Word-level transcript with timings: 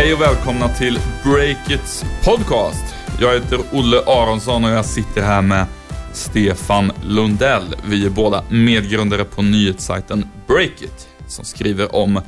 Hej 0.00 0.14
och 0.14 0.20
välkomna 0.20 0.68
till 0.68 0.98
Breakits 1.24 2.04
podcast. 2.24 2.94
Jag 3.20 3.34
heter 3.34 3.58
Olle 3.72 4.00
Aronsson 4.06 4.64
och 4.64 4.70
jag 4.70 4.84
sitter 4.84 5.22
här 5.22 5.42
med 5.42 5.66
Stefan 6.12 6.92
Lundell. 7.02 7.76
Vi 7.84 8.06
är 8.06 8.10
båda 8.10 8.44
medgrundare 8.50 9.24
på 9.24 9.42
nyhetssajten 9.42 10.26
Breakit 10.46 11.08
som 11.26 11.44
skriver 11.44 11.94
om 11.94 12.20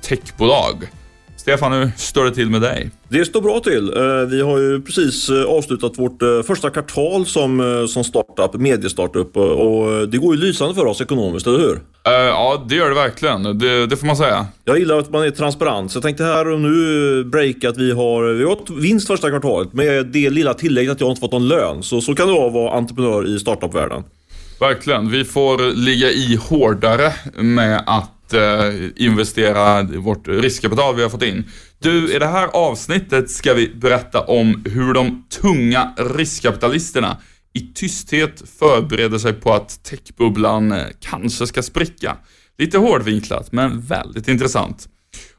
techbolag. 0.00 0.88
Stefan, 1.46 1.72
hur 1.72 1.90
står 1.96 2.24
det 2.24 2.30
till 2.30 2.50
med 2.50 2.60
dig? 2.60 2.90
Det 3.08 3.24
står 3.24 3.40
bra 3.40 3.60
till. 3.60 3.96
Eh, 3.96 4.28
vi 4.28 4.40
har 4.40 4.58
ju 4.58 4.82
precis 4.82 5.28
eh, 5.28 5.44
avslutat 5.44 5.98
vårt 5.98 6.22
eh, 6.22 6.42
första 6.42 6.70
kvartal 6.70 7.26
som, 7.26 7.86
som 7.88 8.04
startup, 8.04 8.60
mediestartup 8.60 9.36
och 9.36 10.08
det 10.08 10.18
går 10.18 10.34
ju 10.34 10.40
lysande 10.40 10.74
för 10.74 10.86
oss 10.86 11.00
ekonomiskt, 11.00 11.46
eller 11.46 11.58
hur? 11.58 11.80
Ja, 12.04 12.64
det 12.68 12.74
gör 12.74 12.88
det 12.88 12.94
verkligen. 12.94 13.58
Det, 13.58 13.86
det, 13.86 13.96
får 13.96 14.06
man 14.06 14.16
säga. 14.16 14.46
Jag 14.64 14.78
gillar 14.78 14.98
att 14.98 15.10
man 15.10 15.26
är 15.26 15.30
transparent. 15.30 15.92
Så 15.92 15.96
jag 15.96 16.02
tänkte 16.02 16.24
här 16.24 16.48
och 16.48 16.60
nu 16.60 17.24
breaka 17.24 17.68
att 17.68 17.76
vi 17.76 17.92
har, 17.92 18.24
vi 18.24 18.44
har 18.44 18.80
vinst 18.80 19.06
första 19.06 19.30
kvartalet 19.30 19.72
med 19.72 20.06
det 20.06 20.30
lilla 20.30 20.54
tillägget 20.54 20.92
att 20.92 21.00
jag 21.00 21.10
inte 21.10 21.20
fått 21.20 21.32
någon 21.32 21.48
lön. 21.48 21.82
Så, 21.82 22.00
så 22.00 22.14
kan 22.14 22.28
det 22.28 22.34
vara 22.34 22.46
att 22.46 22.52
vara 22.52 22.72
entreprenör 22.72 23.36
i 23.36 23.38
startupvärlden. 23.38 24.04
Verkligen. 24.60 25.10
Vi 25.10 25.24
får 25.24 25.74
ligga 25.74 26.10
i 26.10 26.38
hårdare 26.48 27.12
med 27.36 27.82
att 27.86 28.15
eh, 28.34 28.72
investera 28.96 29.82
vårt 29.82 30.28
riskkapital 30.28 30.96
vi 30.96 31.02
har 31.02 31.10
fått 31.10 31.22
in. 31.22 31.44
Du, 31.78 32.14
i 32.14 32.18
det 32.18 32.26
här 32.26 32.46
avsnittet 32.46 33.30
ska 33.30 33.54
vi 33.54 33.68
berätta 33.68 34.20
om 34.20 34.64
hur 34.66 34.94
de 34.94 35.24
tunga 35.30 35.94
riskkapitalisterna 35.96 37.18
i 37.52 37.72
tysthet 37.74 38.42
förbereder 38.58 39.18
sig 39.18 39.32
på 39.32 39.52
att 39.52 39.84
techbubblan 39.84 40.72
eh, 40.72 40.86
kanske 41.00 41.46
ska 41.46 41.62
spricka. 41.62 42.16
Lite 42.58 42.78
hårdvinklat, 42.78 43.52
men 43.52 43.80
väldigt 43.80 44.28
intressant. 44.28 44.88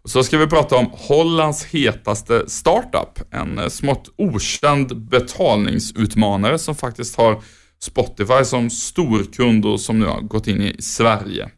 Och 0.02 0.10
så 0.10 0.24
ska 0.24 0.38
vi 0.38 0.48
prata 0.48 0.76
om 0.76 0.90
Hollands 0.94 1.66
hetaste 1.66 2.44
startup, 2.50 3.20
en 3.32 3.60
eh, 3.60 3.68
smått 3.68 4.10
okänd 4.18 4.98
betalningsutmanare 5.10 6.60
som 6.60 6.76
faktiskt 6.76 7.16
har 7.16 7.42
Spotify 7.80 8.44
som 8.44 8.70
storkund 8.70 9.66
och 9.66 9.82
som 9.82 10.00
nu 10.00 10.06
har 10.06 10.22
gått 10.22 10.48
in 10.48 10.62
i 10.62 10.82
Sverige. 10.82 11.50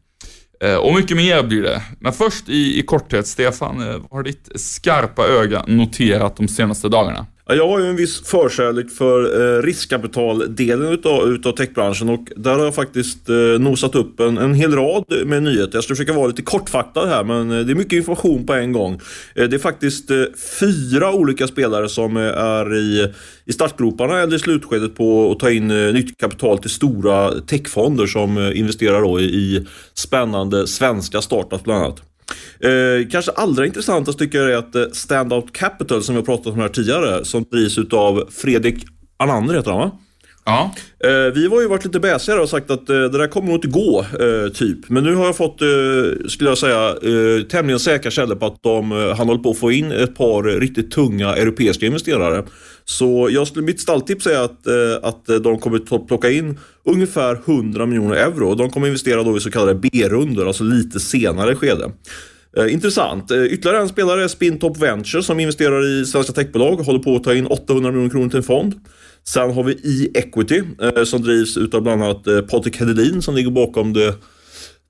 Eh, 0.64 0.76
och 0.76 0.94
mycket 0.94 1.18
mer 1.18 1.44
blir 1.44 1.62
det. 1.62 1.82
Men 2.00 2.14
först 2.14 2.50
i, 2.50 2.80
i 2.80 2.82
korthet, 2.84 3.28
Stefan, 3.28 3.82
eh, 3.82 3.98
vad 3.98 4.12
har 4.12 4.24
ditt 4.24 4.50
skarpa 4.56 5.28
öga 5.28 5.64
noterat 5.68 6.36
de 6.36 6.48
senaste 6.48 6.90
dagarna? 6.90 7.26
Jag 7.52 7.68
har 7.68 7.80
ju 7.80 7.86
en 7.86 7.96
viss 7.96 8.22
förkärlek 8.22 8.90
för 8.90 9.42
eh, 9.58 9.62
riskkapitaldelen 9.62 10.94
utav, 10.94 11.28
utav 11.28 11.52
techbranschen 11.52 12.10
och 12.10 12.28
där 12.36 12.56
har 12.56 12.64
jag 12.64 12.76
faktiskt 12.76 13.30
eh, 13.30 13.36
nosat 13.36 13.96
upp 13.96 14.20
en, 14.20 14.38
en 14.38 14.54
hel 14.54 14.76
rad 14.76 15.06
med 15.26 15.44
nyheter. 15.44 15.72
Jag 15.74 15.84
ska 15.84 15.96
försöka 15.96 16.14
vara 16.14 16.28
lite 16.28 16.42
kortfattad 16.42 17.10
här 17.10 17.24
men 17.24 17.52
eh, 17.52 17.66
det 17.66 17.74
är 17.74 17.76
mycket 17.76 17.94
information 17.94 18.46
på 18.46 18.54
en 18.54 18.72
gång. 18.72 18.94
Eh, 19.36 19.48
det 19.48 19.56
är 19.56 19.60
faktiskt 19.60 20.12
eh, 20.12 20.24
fyra 20.60 21.14
olika 21.14 21.48
spelare 21.48 21.90
som 21.90 22.18
eh, 22.18 22.24
är 22.24 22.76
i, 22.76 23.14
i 23.46 23.54
startgroparna 23.54 24.20
eller 24.20 24.36
i 24.36 24.40
slutskedet 24.40 24.96
på 24.96 25.32
att 25.32 25.40
ta 25.40 25.52
in 25.52 25.72
eh, 25.72 25.94
nytt 25.94 26.18
kapital 26.18 26.58
till 26.58 26.70
stora 26.70 27.42
techfonder 27.42 28.06
som 28.06 28.38
eh, 28.38 28.60
investerar 28.60 29.02
då 29.02 29.20
i, 29.20 29.24
i 29.24 29.68
spännande 29.94 30.68
svenska 30.68 31.22
startups 31.22 31.64
bland 31.64 31.84
annat. 31.84 32.09
Eh, 32.60 33.08
kanske 33.12 33.32
allra 33.32 33.66
intressantast 33.66 34.20
tycker 34.20 34.38
jag 34.38 34.52
är 34.52 34.58
att 34.58 34.76
eh, 34.76 34.86
Standout 34.92 35.54
Capital 35.54 36.04
som 36.04 36.16
vi 36.16 36.22
har 36.22 36.26
pratat 36.26 36.54
om 36.54 36.60
här 36.60 36.68
tidigare, 36.70 37.26
som 37.26 37.44
drivs 37.44 37.94
av 37.94 38.30
Fredrik 38.32 38.86
Anander 39.18 39.56
heter 39.56 39.72
han 39.72 39.80
va? 39.80 39.92
Ja. 40.50 40.76
Eh, 41.04 41.34
vi 41.34 41.48
har 41.48 41.62
ju 41.62 41.68
varit 41.68 41.86
lite 41.86 42.00
bäsigare 42.00 42.42
och 42.42 42.50
sagt 42.50 42.72
att 42.72 42.90
eh, 42.90 42.96
det 42.96 43.18
där 43.18 43.28
kommer 43.28 43.48
nog 43.48 43.58
inte 43.58 43.68
gå, 43.68 44.06
eh, 44.20 44.52
typ. 44.54 44.90
Men 44.90 45.04
nu 45.04 45.16
har 45.16 45.26
jag 45.26 45.38
fått, 45.38 45.62
eh, 45.62 46.28
skulle 46.28 46.50
jag 46.50 46.58
säga, 46.58 46.90
eh, 46.90 47.44
tämligen 47.44 47.80
säkra 47.80 48.12
källor 48.12 48.36
på 48.36 48.46
att 48.46 48.64
de, 48.64 48.92
han 48.92 49.28
håller 49.28 49.44
på 49.44 49.50
att 49.50 49.58
få 49.58 49.72
in 49.72 49.92
ett 49.92 50.16
par 50.16 50.44
riktigt 50.44 50.92
tunga 50.92 51.36
europeiska 51.36 51.86
investerare. 51.86 52.44
Så 52.86 53.30
jag 53.32 53.48
skulle, 53.48 53.66
mitt 53.66 53.80
stalltips 53.80 54.28
är 54.28 54.40
att, 54.40 54.68
att 55.04 55.44
de 55.44 55.60
kommer 55.60 56.08
plocka 56.08 56.30
in 56.30 56.60
ungefär 56.86 57.42
100 57.46 57.86
miljoner 57.86 58.16
euro. 58.16 58.56
De 58.56 58.70
kommer 58.70 58.88
investera 58.88 59.24
då 59.24 59.38
i 59.38 59.40
så 59.40 59.52
kallade 59.52 59.76
B-rundor, 59.76 60.48
alltså 60.48 60.64
lite 60.64 61.00
senare 61.00 61.56
skede. 61.56 61.92
Eh, 62.58 62.74
intressant. 62.74 63.32
Eh, 63.32 63.44
ytterligare 63.44 63.82
en 63.82 63.90
spelare 63.90 64.24
är 64.24 64.28
Spintop 64.28 64.78
Venture 64.78 65.24
som 65.24 65.40
investerar 65.40 66.02
i 66.02 66.06
svenska 66.06 66.34
techbolag. 66.34 66.76
Håller 66.76 67.00
på 67.00 67.16
att 67.16 67.24
ta 67.24 67.34
in 67.34 67.48
800 67.48 67.92
miljoner 67.92 68.10
kronor 68.10 68.30
till 68.30 68.38
en 68.38 68.44
fond. 68.44 68.74
Sen 69.28 69.54
har 69.54 69.64
vi 69.64 69.74
E-equity 69.74 70.62
eh, 70.82 71.04
som 71.04 71.22
drivs 71.22 71.58
utav 71.58 71.82
bland 71.82 72.04
annat 72.04 72.50
Patrik 72.50 72.80
Hedelin 72.80 73.22
som 73.22 73.36
ligger 73.36 73.52
bakom 73.52 73.94
det, 73.94 74.16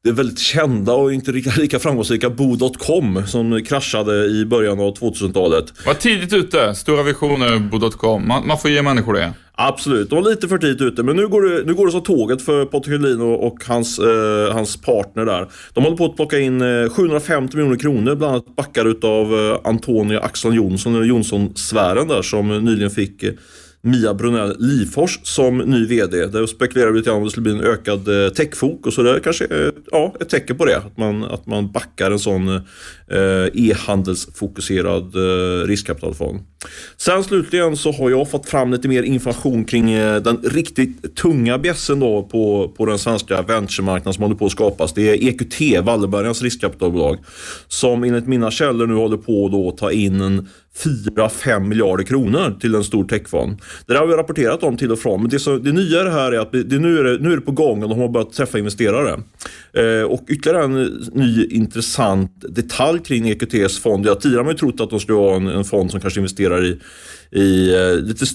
det 0.04 0.12
väldigt 0.12 0.40
kända 0.40 0.94
och 0.94 1.14
inte 1.14 1.32
lika, 1.32 1.52
lika 1.58 1.80
framgångsrika 1.80 2.30
Bo.com 2.30 3.24
som 3.28 3.64
kraschade 3.64 4.26
i 4.26 4.46
början 4.46 4.80
av 4.80 4.98
2000-talet. 4.98 5.66
Var 5.86 5.94
tidigt 5.94 6.34
ute. 6.34 6.76
Stora 6.76 7.04
visioner 7.04 7.60
Bo.com. 7.60 8.28
Man, 8.28 8.48
man 8.48 8.58
får 8.58 8.72
ge 8.72 8.82
människor 8.82 9.14
det. 9.14 9.34
Absolut, 9.62 10.10
de 10.10 10.16
var 10.24 10.30
lite 10.30 10.48
för 10.48 10.58
tidigt 10.58 10.82
ute. 10.82 11.04
Men 11.04 11.16
nu 11.16 11.28
går 11.28 11.42
det, 11.42 11.64
nu 11.66 11.74
går 11.74 11.86
det 11.86 11.92
som 11.92 12.04
tåget 12.04 12.42
för 12.42 12.66
Patrik 12.66 13.02
Helin 13.02 13.22
och, 13.22 13.64
hans, 13.68 14.00
eh, 14.00 14.54
hans 14.54 14.82
partner 14.82 15.26
där. 15.26 15.48
De 15.74 15.84
håller 15.84 15.98
på 15.98 16.06
att 16.06 16.16
plocka 16.16 16.40
in 16.40 16.62
eh, 16.62 16.90
750 16.90 17.58
miljoner 17.58 17.78
kronor, 17.78 18.16
bland 18.16 18.34
annat 18.34 18.56
backar 18.56 18.86
utav 18.86 19.34
eh, 19.34 19.60
Antonia 19.64 20.20
Axel 20.20 20.56
Jonsson, 20.56 20.96
eller 20.96 21.06
Jonsson-sfären 21.06 22.08
där, 22.08 22.22
som 22.22 22.48
nyligen 22.48 22.92
fick 22.92 23.24
eh, 23.24 23.34
Mia 23.82 24.14
Brunell 24.14 24.56
Lifors 24.60 25.20
som 25.24 25.58
ny 25.58 25.86
VD. 25.86 26.26
Där 26.26 26.46
spekulerar 26.46 26.92
vi 26.92 26.98
lite 26.98 27.12
om 27.12 27.24
det 27.24 27.30
skulle 27.30 27.44
bli 27.44 27.52
en 27.52 27.64
ökad 27.64 28.26
eh, 28.26 28.30
techfokus 28.30 28.98
och 28.98 29.04
det 29.04 29.16
är 29.16 29.20
kanske 29.20 29.46
är, 29.46 29.72
ja, 29.92 30.16
ett 30.20 30.30
tecken 30.30 30.58
på 30.58 30.66
det. 30.66 30.78
Att 30.78 30.98
man, 30.98 31.24
att 31.24 31.46
man 31.46 31.72
backar 31.72 32.12
en 32.12 32.20
sån 32.20 32.48
eh, 32.48 32.62
eh 33.08 33.48
e-handelsfokuserad 33.54 35.16
eh, 35.16 35.68
riskkapitalfond. 35.68 36.40
Sen 36.98 37.24
slutligen 37.24 37.78
så 37.78 37.92
har 37.92 38.10
jag 38.10 38.30
fått 38.30 38.50
fram 38.50 38.72
lite 38.72 38.88
mer 38.88 39.04
information 39.04 39.66
kring 39.66 39.92
eh, 39.92 40.22
den 40.22 40.38
riktigt 40.38 41.16
tunga 41.16 41.58
bjässen 41.58 42.00
då 42.00 42.24
på, 42.24 42.74
på 42.78 42.86
den 42.86 43.00
svenska 43.00 43.42
venturemarknaden 43.42 44.14
som 44.14 44.24
håller 44.24 44.36
på 44.36 44.46
att 44.46 44.52
skapas. 44.52 44.94
Det 44.94 45.10
är 45.10 45.28
EQT, 45.28 45.86
Wallenbergarnas 45.86 46.42
riskkapitalbolag, 46.42 47.18
som 47.68 48.04
enligt 48.04 48.28
mina 48.28 48.52
källor 48.52 48.88
nu 48.88 48.94
håller 48.94 49.18
på 49.18 49.70
att 49.70 49.78
ta 49.78 49.92
in 49.92 50.22
en 50.22 50.48
4-5 50.84 51.60
miljarder 51.60 52.04
kronor 52.04 52.58
till 52.60 52.76
en 52.76 52.84
stor 52.84 53.04
techfond. 53.04 53.62
Det 53.86 53.94
där 53.94 54.00
har 54.00 54.08
vi 54.08 54.14
rapporterat 54.14 54.64
om 54.64 54.78
till 54.78 54.92
och 54.92 55.00
från. 55.00 55.22
Men 55.22 55.30
det, 55.30 55.40
så, 55.40 55.58
det 55.58 55.72
nya 55.72 56.04
det 56.04 56.12
här 56.12 56.32
är 56.32 56.40
att 56.40 56.52
det, 56.52 56.80
nu, 56.80 57.00
är 57.00 57.04
det, 57.04 57.18
nu 57.24 57.32
är 57.32 57.36
det 57.36 57.42
på 57.42 57.52
gång 57.52 57.84
och 57.84 57.90
de 57.90 58.00
har 58.00 58.10
börjat 58.10 58.34
träffa 58.34 58.60
investerare. 58.60 59.20
Eh, 59.74 60.04
och 60.04 60.26
ytterligare 60.28 60.64
en 60.64 61.08
ny 61.14 61.46
intressant 61.46 62.32
detalj 62.50 63.00
kring 63.00 63.30
EQTs 63.30 63.80
fond. 63.80 64.06
Jag 64.06 64.22
tidigare 64.22 64.40
har 64.40 64.46
man 64.46 64.54
ju 64.54 64.58
trott 64.58 64.82
att 64.82 64.90
de 64.90 65.00
skulle 65.00 65.18
vara 65.18 65.36
en, 65.36 65.48
en 65.48 65.64
fond 65.64 65.92
som 65.92 66.00
kanske 66.00 66.20
investerar 66.20 66.49
i 66.58 66.80
i 67.32 67.74
eh, 67.74 67.96
lite 67.96 68.26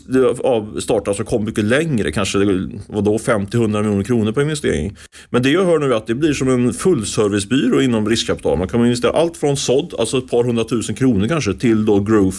av 0.44 0.80
startups 0.80 1.16
som 1.16 1.26
kom 1.26 1.44
mycket 1.44 1.64
längre, 1.64 2.12
kanske 2.12 2.38
vadå, 2.86 3.18
50-100 3.18 3.82
miljoner 3.82 4.04
kronor 4.04 4.32
på 4.32 4.42
investering. 4.42 4.96
Men 5.30 5.42
det 5.42 5.50
jag 5.50 5.64
hör 5.64 5.78
nu 5.78 5.92
är 5.92 5.96
att 5.96 6.06
det 6.06 6.14
blir 6.14 6.32
som 6.32 6.48
en 6.48 6.72
fullservicebyrå 6.72 7.82
inom 7.82 8.08
riskkapital. 8.08 8.58
Man 8.58 8.68
kan 8.68 8.84
investera 8.84 9.12
allt 9.12 9.36
från 9.36 9.56
sådd, 9.56 9.94
alltså 9.98 10.18
ett 10.18 10.30
par 10.30 10.44
hundratusen 10.44 10.94
kronor 10.94 11.28
kanske, 11.28 11.54
till 11.54 11.84
då 11.84 12.00
growth 12.00 12.38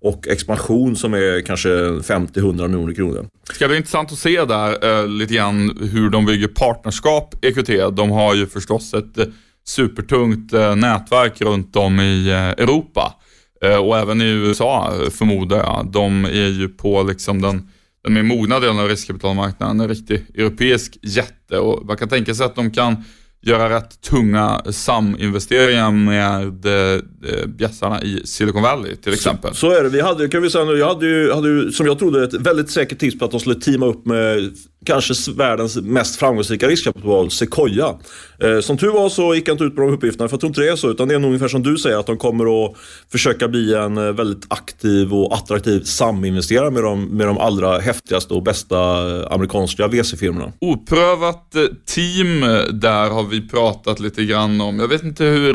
och 0.00 0.28
expansion 0.28 0.96
som 0.96 1.14
är 1.14 1.40
kanske 1.40 1.68
50-100 1.68 2.68
miljoner 2.68 2.94
kronor. 2.94 3.26
Det 3.48 3.54
ska 3.54 3.68
bli 3.68 3.76
intressant 3.76 4.12
att 4.12 4.18
se 4.18 4.44
där 4.44 5.00
eh, 5.00 5.08
lite 5.08 5.34
grann 5.34 5.78
hur 5.92 6.10
de 6.10 6.26
bygger 6.26 6.48
partnerskap, 6.48 7.34
EQT. 7.44 7.96
De 7.96 8.10
har 8.10 8.34
ju 8.34 8.46
förstås 8.46 8.94
ett 8.94 9.18
eh, 9.18 9.24
supertungt 9.64 10.52
eh, 10.52 10.76
nätverk 10.76 11.40
runt 11.40 11.76
om 11.76 12.00
i 12.00 12.28
eh, 12.28 12.64
Europa. 12.64 13.14
Eh, 13.62 13.76
och 13.76 13.98
även 13.98 14.22
i 14.22 14.24
USA 14.24 14.92
förmodar 15.10 15.56
jag. 15.56 15.88
De 15.92 16.24
är 16.24 16.48
ju 16.48 16.68
på 16.68 17.02
liksom 17.02 17.42
den, 17.42 17.68
den 18.04 18.14
mer 18.14 18.22
mogna 18.22 18.60
delen 18.60 18.78
av 18.78 18.88
riskkapitalmarknaden, 18.88 19.80
en 19.80 19.88
riktig 19.88 20.26
europeisk 20.34 20.98
jätte 21.02 21.58
och 21.58 21.86
man 21.86 21.96
kan 21.96 22.08
tänka 22.08 22.34
sig 22.34 22.46
att 22.46 22.54
de 22.54 22.70
kan 22.70 23.04
göra 23.42 23.76
rätt 23.76 24.00
tunga 24.00 24.62
saminvesteringar 24.70 25.90
med 25.90 26.66
eh, 26.66 27.46
bjässarna 27.46 28.02
i 28.02 28.22
Silicon 28.24 28.62
Valley 28.62 28.96
till 28.96 29.12
exempel. 29.12 29.50
Så, 29.50 29.56
så, 29.56 29.70
är 29.70 29.82
det. 29.82 29.88
Vi 29.88 30.00
hade, 30.00 30.28
kan 30.28 30.42
vi 30.42 30.50
säga 30.50 30.64
nu, 30.64 30.72
jag 30.72 30.88
hade 30.88 31.06
ju, 31.06 31.32
hade 31.32 31.48
ju, 31.48 31.72
som 31.72 31.86
jag 31.86 31.98
trodde, 31.98 32.24
ett 32.24 32.34
väldigt 32.34 32.70
säkert 32.70 32.98
tips 32.98 33.18
på 33.18 33.24
att 33.24 33.30
de 33.30 33.40
skulle 33.40 33.54
teama 33.54 33.86
upp 33.86 34.06
med 34.06 34.52
kanske 34.86 35.32
världens 35.32 35.76
mest 35.76 36.16
framgångsrika 36.16 36.68
riskkapital, 36.68 37.30
Sequoia. 37.30 37.94
Eh, 38.38 38.60
som 38.60 38.78
tur 38.78 38.92
var 38.92 39.08
så 39.08 39.34
gick 39.34 39.48
jag 39.48 39.54
inte 39.54 39.64
ut 39.64 39.76
på 39.76 39.82
de 39.82 39.90
uppgifterna, 39.90 40.28
för 40.28 40.34
jag 40.34 40.40
tror 40.40 40.50
inte 40.50 40.60
det 40.60 40.68
är 40.68 40.76
så. 40.76 40.90
Utan 40.90 41.08
det 41.08 41.14
är 41.14 41.18
nog 41.18 41.28
ungefär 41.28 41.48
som 41.48 41.62
du 41.62 41.76
säger, 41.78 41.96
att 41.98 42.06
de 42.06 42.16
kommer 42.16 42.64
att 42.64 42.76
försöka 43.12 43.48
bli 43.48 43.74
en 43.74 43.98
eh, 43.98 44.12
väldigt 44.12 44.46
aktiv 44.48 45.14
och 45.14 45.34
attraktiv 45.34 45.80
saminvesterare 45.80 46.70
med 46.70 46.82
de, 46.82 47.04
med 47.04 47.26
de 47.26 47.38
allra 47.38 47.78
häftigaste 47.78 48.34
och 48.34 48.42
bästa 48.42 48.76
eh, 48.76 49.32
amerikanska 49.32 49.88
VC-firmorna. 49.88 50.52
Oprövat 50.60 51.54
eh, 51.54 51.62
team 51.86 52.40
där 52.80 53.10
har 53.10 53.22
vi 53.22 53.48
pratat 53.48 54.00
lite 54.00 54.24
grann 54.24 54.60
om. 54.60 54.78
Jag 54.78 54.88
vet 54.88 55.02
inte 55.02 55.24
hur 55.24 55.52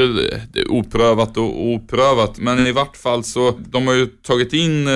det 0.54 0.60
är 0.60 0.72
oprövat 0.72 1.38
och 1.38 1.66
oprövat, 1.66 2.38
men 2.38 2.68
i 2.68 2.72
vart 2.72 2.98
fall 2.98 3.24
så, 3.24 3.60
de 3.70 3.88
har 3.88 3.94
ju 3.94 4.06
tagit 4.06 4.54
in 4.54 4.88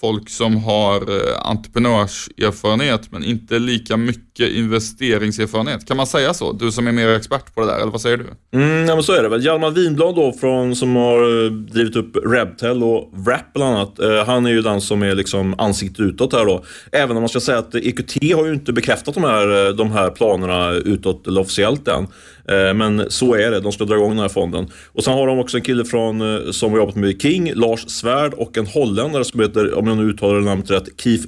folk 0.00 0.30
som 0.30 0.56
har 0.56 1.02
entreprenörserfarenhet, 1.42 3.12
men 3.12 3.24
inte 3.24 3.58
lika 3.58 3.77
lika 3.78 3.96
mycket 3.96 4.27
mycket 4.38 4.56
investeringserfarenhet. 4.56 5.88
Kan 5.88 5.96
man 5.96 6.06
säga 6.06 6.34
så? 6.34 6.52
Du 6.52 6.72
som 6.72 6.86
är 6.86 6.92
mer 6.92 7.08
expert 7.08 7.54
på 7.54 7.60
det 7.60 7.66
där, 7.66 7.80
eller 7.80 7.92
vad 7.92 8.00
säger 8.00 8.16
du? 8.16 8.26
Mm, 8.58 8.88
ja, 8.88 8.94
men 8.94 9.02
så 9.02 9.12
är 9.12 9.22
det 9.22 9.28
väl. 9.28 9.44
Hjalmar 9.44 9.70
Winblad 9.70 10.14
då, 10.14 10.32
från, 10.32 10.76
som 10.76 10.96
har 10.96 11.44
eh, 11.44 11.50
drivit 11.50 11.96
upp 11.96 12.16
Rebtel 12.26 12.82
och 12.82 13.10
Wrap 13.12 13.52
bland 13.54 13.76
annat. 13.76 13.98
Eh, 13.98 14.24
han 14.26 14.46
är 14.46 14.50
ju 14.50 14.62
den 14.62 14.80
som 14.80 15.02
är 15.02 15.14
liksom 15.14 15.54
ansiktet 15.58 16.00
utåt 16.00 16.32
här 16.32 16.46
då. 16.46 16.64
Även 16.92 17.16
om 17.16 17.22
man 17.22 17.28
ska 17.28 17.40
säga 17.40 17.58
att 17.58 17.74
EQT 17.74 18.34
har 18.34 18.46
ju 18.46 18.54
inte 18.54 18.72
bekräftat 18.72 19.14
de 19.14 19.24
här, 19.24 19.66
eh, 19.66 19.74
de 19.74 19.92
här 19.92 20.10
planerna 20.10 20.70
utåt 20.70 21.26
eller 21.26 21.40
officiellt 21.40 21.88
än. 21.88 22.06
Eh, 22.48 22.74
men 22.74 23.10
så 23.10 23.34
är 23.34 23.50
det, 23.50 23.60
de 23.60 23.72
ska 23.72 23.84
dra 23.84 23.94
igång 23.94 24.10
den 24.10 24.18
här 24.18 24.28
fonden. 24.28 24.66
Och 24.92 25.04
sen 25.04 25.14
har 25.14 25.26
de 25.26 25.38
också 25.38 25.56
en 25.56 25.62
kille 25.62 25.84
från, 25.84 26.20
eh, 26.20 26.50
som 26.50 26.70
har 26.70 26.78
jobbat 26.78 26.96
med 26.96 27.22
King, 27.22 27.52
Lars 27.54 27.88
Svärd 27.88 28.34
och 28.34 28.58
en 28.58 28.66
holländare 28.66 29.24
som 29.24 29.40
heter, 29.40 29.74
om 29.74 29.86
jag 29.86 29.96
nu 29.96 30.02
uttalar 30.02 30.40
namnet 30.40 30.70
rätt, 30.70 30.88
Keith 31.02 31.24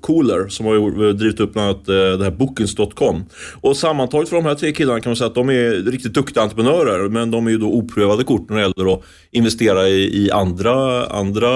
Kohler 0.00 0.48
som 0.48 0.66
har 0.66 1.12
drivit 1.12 1.40
upp 1.40 1.52
bland 1.52 1.68
annat 1.68 1.86
det 1.86 2.24
här 2.24 2.30
Bookings.com. 2.52 3.24
Och 3.60 3.76
sammantaget 3.76 4.28
för 4.28 4.36
de 4.36 4.44
här 4.44 4.54
tre 4.54 4.72
killarna 4.72 5.00
kan 5.00 5.10
man 5.10 5.16
säga 5.16 5.28
att 5.28 5.34
de 5.34 5.50
är 5.50 5.90
riktigt 5.90 6.14
duktiga 6.14 6.42
entreprenörer 6.42 7.08
men 7.08 7.30
de 7.30 7.46
är 7.46 7.50
ju 7.50 7.58
då 7.58 7.66
oprövade 7.66 8.24
kort 8.24 8.48
när 8.50 8.56
det 8.56 8.62
gäller 8.62 8.94
att 8.94 9.02
investera 9.30 9.88
i, 9.88 10.24
i 10.24 10.30
andra, 10.30 11.06
andra 11.06 11.48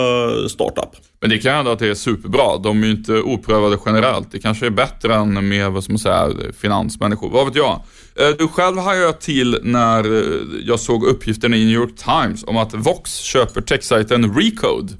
startup. 0.48 0.90
Men 1.20 1.31
det 1.31 1.38
kan 1.38 1.54
hända 1.54 1.72
att 1.72 1.78
det 1.78 1.88
är 1.88 1.94
superbra. 1.94 2.58
De 2.62 2.82
är 2.82 2.87
ju 2.87 2.93
inte 2.93 3.12
oprövade 3.12 3.78
generellt. 3.87 4.32
Det 4.32 4.38
kanske 4.38 4.66
är 4.66 4.70
bättre 4.70 5.14
än 5.14 5.48
med, 5.48 5.72
vad 5.72 5.84
som 5.84 5.98
säger, 5.98 6.52
finansmänniskor. 6.52 7.31
Vad 7.31 7.46
vet 7.46 7.56
jag? 7.56 7.82
Eh, 8.20 8.37
du 8.38 8.49
själv 8.49 8.78
har 8.78 8.94
jag 8.94 9.20
till 9.20 9.58
när 9.62 10.14
eh, 10.14 10.40
jag 10.64 10.81
såg 10.81 11.04
uppgiften 11.04 11.54
i 11.54 11.64
New 11.64 11.75
York 11.75 11.96
Times 11.96 12.44
om 12.44 12.56
att 12.56 12.75
Vox 12.75 13.16
köper 13.16 13.60
techsajten 13.60 14.34
Recode. 14.34 14.92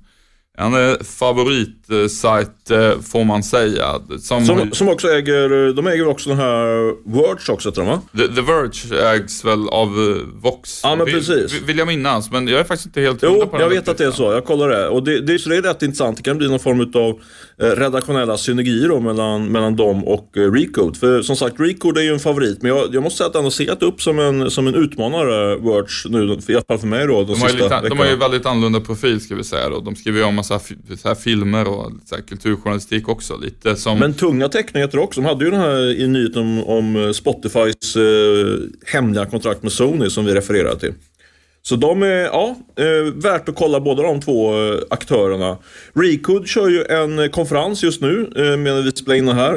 En 0.59 0.91
eh, 0.91 0.97
favoritsajt 1.05 2.71
eh, 2.71 3.01
får 3.01 3.25
man 3.25 3.43
säga. 3.43 4.01
Som, 4.21 4.47
som, 4.47 4.73
som, 4.73 4.89
också 4.89 5.09
äger, 5.09 5.73
de 5.73 5.87
äger 5.87 6.09
också 6.09 6.29
den 6.29 6.39
här 6.39 6.67
Verge 7.11 7.53
också 7.53 7.69
heter 7.69 7.83
de 7.83 7.91
va? 7.91 8.03
The, 8.17 8.29
The 8.35 8.41
Verge 8.41 9.13
ägs 9.13 9.45
väl 9.45 9.69
av 9.69 9.89
eh, 9.89 10.43
Vox? 10.43 10.81
Ja 10.83 10.97
men 10.97 11.07
precis. 11.07 11.55
Vill, 11.55 11.65
vill 11.65 11.79
jag 11.79 11.89
minnas, 11.89 12.31
men 12.31 12.49
jag 12.49 12.61
är 12.61 12.65
faktiskt 12.65 12.87
inte 12.87 13.01
helt 13.01 13.23
Jo, 13.23 13.47
på 13.47 13.61
jag 13.61 13.69
vet 13.69 13.89
att 13.89 13.99
det 13.99 14.05
är 14.05 14.11
så. 14.11 14.33
Jag 14.33 14.45
kollar 14.45 14.69
det. 14.69 14.89
Och 14.89 15.03
det, 15.03 15.21
det, 15.21 15.39
så 15.39 15.49
det 15.49 15.57
är 15.57 15.63
rätt 15.63 15.83
intressant. 15.83 16.17
Det 16.17 16.23
kan 16.23 16.39
bli 16.39 16.49
någon 16.49 16.59
form 16.59 16.81
av 16.95 17.21
redaktionella 17.59 18.37
synergier 18.37 18.89
då 18.89 19.01
mellan, 19.01 19.47
mellan 19.47 19.77
dem 19.77 20.05
och 20.05 20.31
Recode. 20.35 20.99
För 20.99 21.23
som 21.23 21.37
sagt, 21.37 21.55
Recode 21.59 22.01
är 22.01 22.05
ju 22.05 22.13
en 22.13 22.19
favorit. 22.19 22.63
Men 22.63 22.77
jag, 22.77 22.95
jag 22.95 23.03
måste 23.03 23.19
säga 23.19 23.29
att 23.29 23.35
ändå 23.35 23.51
sett 23.51 23.83
upp 23.83 24.03
som 24.03 24.19
en, 24.19 24.51
som 24.51 24.67
en 24.67 24.75
utmanare, 24.75 25.57
Verge, 25.57 26.09
nu, 26.09 26.39
i 26.49 26.55
alla 26.55 26.65
fall 26.69 26.79
för 26.79 26.87
mig 26.87 27.07
då. 27.07 27.25
De, 27.25 27.33
de, 27.33 27.41
har, 27.41 27.49
lite, 27.49 27.89
de 27.89 27.99
har 27.99 28.07
ju 28.07 28.17
väldigt 28.17 28.47
annorlunda 28.47 28.81
profil 28.81 29.21
ska 29.21 29.35
vi 29.35 29.45
säga 29.45 29.69
då. 29.69 29.81
De 29.81 29.97
skriver 29.97 30.19
ju 30.19 30.25
om 30.25 30.39
massa 30.51 30.75
så 30.97 31.09
här 31.09 31.15
filmer 31.15 31.69
och 31.69 31.93
så 32.05 32.15
här 32.15 32.23
kulturjournalistik 32.23 33.09
också. 33.09 33.37
Lite 33.37 33.77
som... 33.77 33.99
Men 33.99 34.15
tunga 34.15 34.49
teckningar 34.49 34.99
också. 34.99 35.21
De 35.21 35.27
hade 35.27 35.45
ju 35.45 35.51
den 35.51 35.61
här 35.61 36.01
i 36.01 36.09
nyheten 36.09 36.43
om, 36.43 36.65
om 36.65 37.15
Spotifys 37.15 37.97
eh, 37.97 38.93
hemliga 38.93 39.27
kontrakt 39.27 39.63
med 39.63 39.73
Sony 39.73 40.11
som 40.11 40.25
vi 40.25 40.35
refererade 40.35 40.81
till. 40.81 40.93
Så 41.69 41.77
de 41.77 42.03
är, 42.03 42.25
ja, 42.25 42.57
eh, 42.79 43.15
värt 43.15 43.49
att 43.49 43.57
kolla 43.57 43.81
båda 43.81 44.03
de 44.03 44.21
två 44.21 44.55
eh, 44.55 44.79
aktörerna. 44.91 45.59
Recode 45.95 46.47
kör 46.47 46.69
ju 46.69 46.85
en 46.85 47.19
eh, 47.19 47.29
konferens 47.29 47.83
just 47.83 48.01
nu 48.01 48.31
medan 48.59 48.85
vi 48.85 48.91
spelar 48.91 49.17
in 49.17 49.27
den 49.27 49.37
här. 49.37 49.53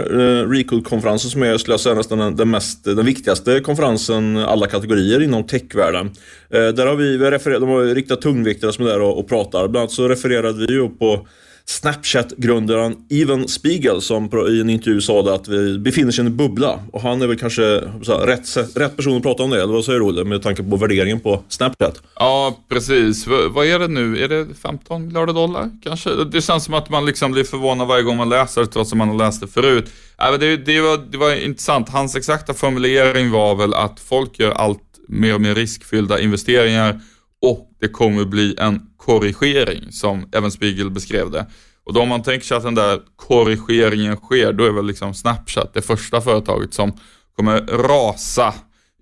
Recode-konferensen 0.47 1.31
som 1.31 1.43
är, 1.43 1.57
skulle 1.57 1.73
jag 1.73 1.79
säga, 1.79 1.95
nästan 1.95 2.35
den, 2.35 2.51
mest, 2.51 2.83
den 2.83 3.05
viktigaste 3.05 3.59
konferensen 3.59 4.37
alla 4.37 4.67
kategorier 4.67 5.21
inom 5.21 5.43
techvärlden. 5.43 6.11
Där 6.49 6.85
har 6.85 6.95
vi, 6.95 7.17
vi 7.17 7.31
refererat, 7.31 7.61
de 7.61 7.69
har 7.69 7.83
riktat 7.95 8.21
tungviktare 8.21 8.73
som 8.73 8.85
är 8.85 8.89
där 8.89 9.01
och, 9.01 9.19
och 9.19 9.29
pratar. 9.29 9.67
Bland 9.67 9.77
annat 9.77 9.91
så 9.91 10.07
refererade 10.07 10.67
vi 10.67 10.73
ju 10.73 10.89
på 10.89 11.27
Snapchat-grundaren 11.69 12.95
Evan 13.09 13.47
Spiegel 13.47 14.01
som 14.01 14.29
i 14.49 14.61
en 14.61 14.69
intervju 14.69 15.01
sa 15.01 15.35
att 15.35 15.47
vi 15.47 15.79
befinner 15.79 16.11
sig 16.11 16.23
i 16.23 16.27
en 16.27 16.37
bubbla. 16.37 16.79
Och 16.91 17.01
han 17.01 17.21
är 17.21 17.27
väl 17.27 17.39
kanske 17.39 17.61
här, 17.61 18.25
rätt, 18.25 18.77
rätt 18.77 18.97
person 18.97 19.17
att 19.17 19.23
prata 19.23 19.43
om 19.43 19.49
det, 19.49 19.61
eller 19.61 19.73
vad 19.73 19.85
säger 19.85 19.99
du 19.99 20.05
Olle? 20.05 20.23
Med 20.23 20.43
tanke 20.43 20.63
på 20.63 20.75
värderingen 20.75 21.19
på 21.19 21.43
Snapchat. 21.47 22.01
Ja, 22.15 22.59
precis. 22.69 23.27
V 23.27 23.33
vad 23.49 23.65
är 23.65 23.79
det 23.79 23.87
nu? 23.87 24.23
Är 24.23 24.27
det 24.27 24.47
15 24.61 25.05
miljarder 25.05 25.33
dollar 25.33 25.69
kanske? 25.83 26.09
Det 26.23 26.41
känns 26.41 26.63
som 26.63 26.73
att 26.73 26.89
man 26.89 27.05
liksom 27.05 27.31
blir 27.31 27.43
förvånad 27.43 27.87
varje 27.87 28.03
gång 28.03 28.17
man 28.17 28.29
läser 28.29 28.61
det 28.61 28.67
trots 28.67 28.91
att 28.91 28.97
man 28.97 29.09
har 29.09 29.17
läst 29.17 29.41
det 29.41 29.47
förut. 29.47 29.91
Äh, 30.21 30.39
det, 30.39 30.57
det, 30.57 30.81
var, 30.81 31.11
det 31.11 31.17
var 31.17 31.45
intressant. 31.45 31.89
Hans 31.89 32.15
exakta 32.15 32.53
formulering 32.53 33.31
var 33.31 33.55
väl 33.55 33.73
att 33.73 33.99
folk 33.99 34.39
gör 34.39 34.51
allt 34.51 34.83
mer 35.07 35.35
och 35.35 35.41
mer 35.41 35.55
riskfyllda 35.55 36.19
investeringar 36.19 37.01
och 37.41 37.69
det 37.79 37.87
kommer 37.87 38.25
bli 38.25 38.55
en 38.57 38.81
korrigering 38.97 39.91
som 39.91 40.29
även 40.31 40.51
Spiegel 40.51 40.89
beskrev 40.91 41.31
det. 41.31 41.45
Och 41.83 41.93
då 41.93 42.01
om 42.01 42.09
man 42.09 42.23
tänker 42.23 42.45
sig 42.45 42.57
att 42.57 42.63
den 42.63 42.75
där 42.75 42.99
korrigeringen 43.15 44.15
sker, 44.15 44.53
då 44.53 44.63
är 44.63 44.71
väl 44.71 44.85
liksom 44.85 45.13
Snapchat 45.13 45.73
det 45.73 45.81
första 45.81 46.21
företaget 46.21 46.73
som 46.73 46.93
kommer 47.35 47.61
rasa 47.61 48.53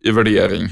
i 0.04 0.12
värdering. 0.12 0.68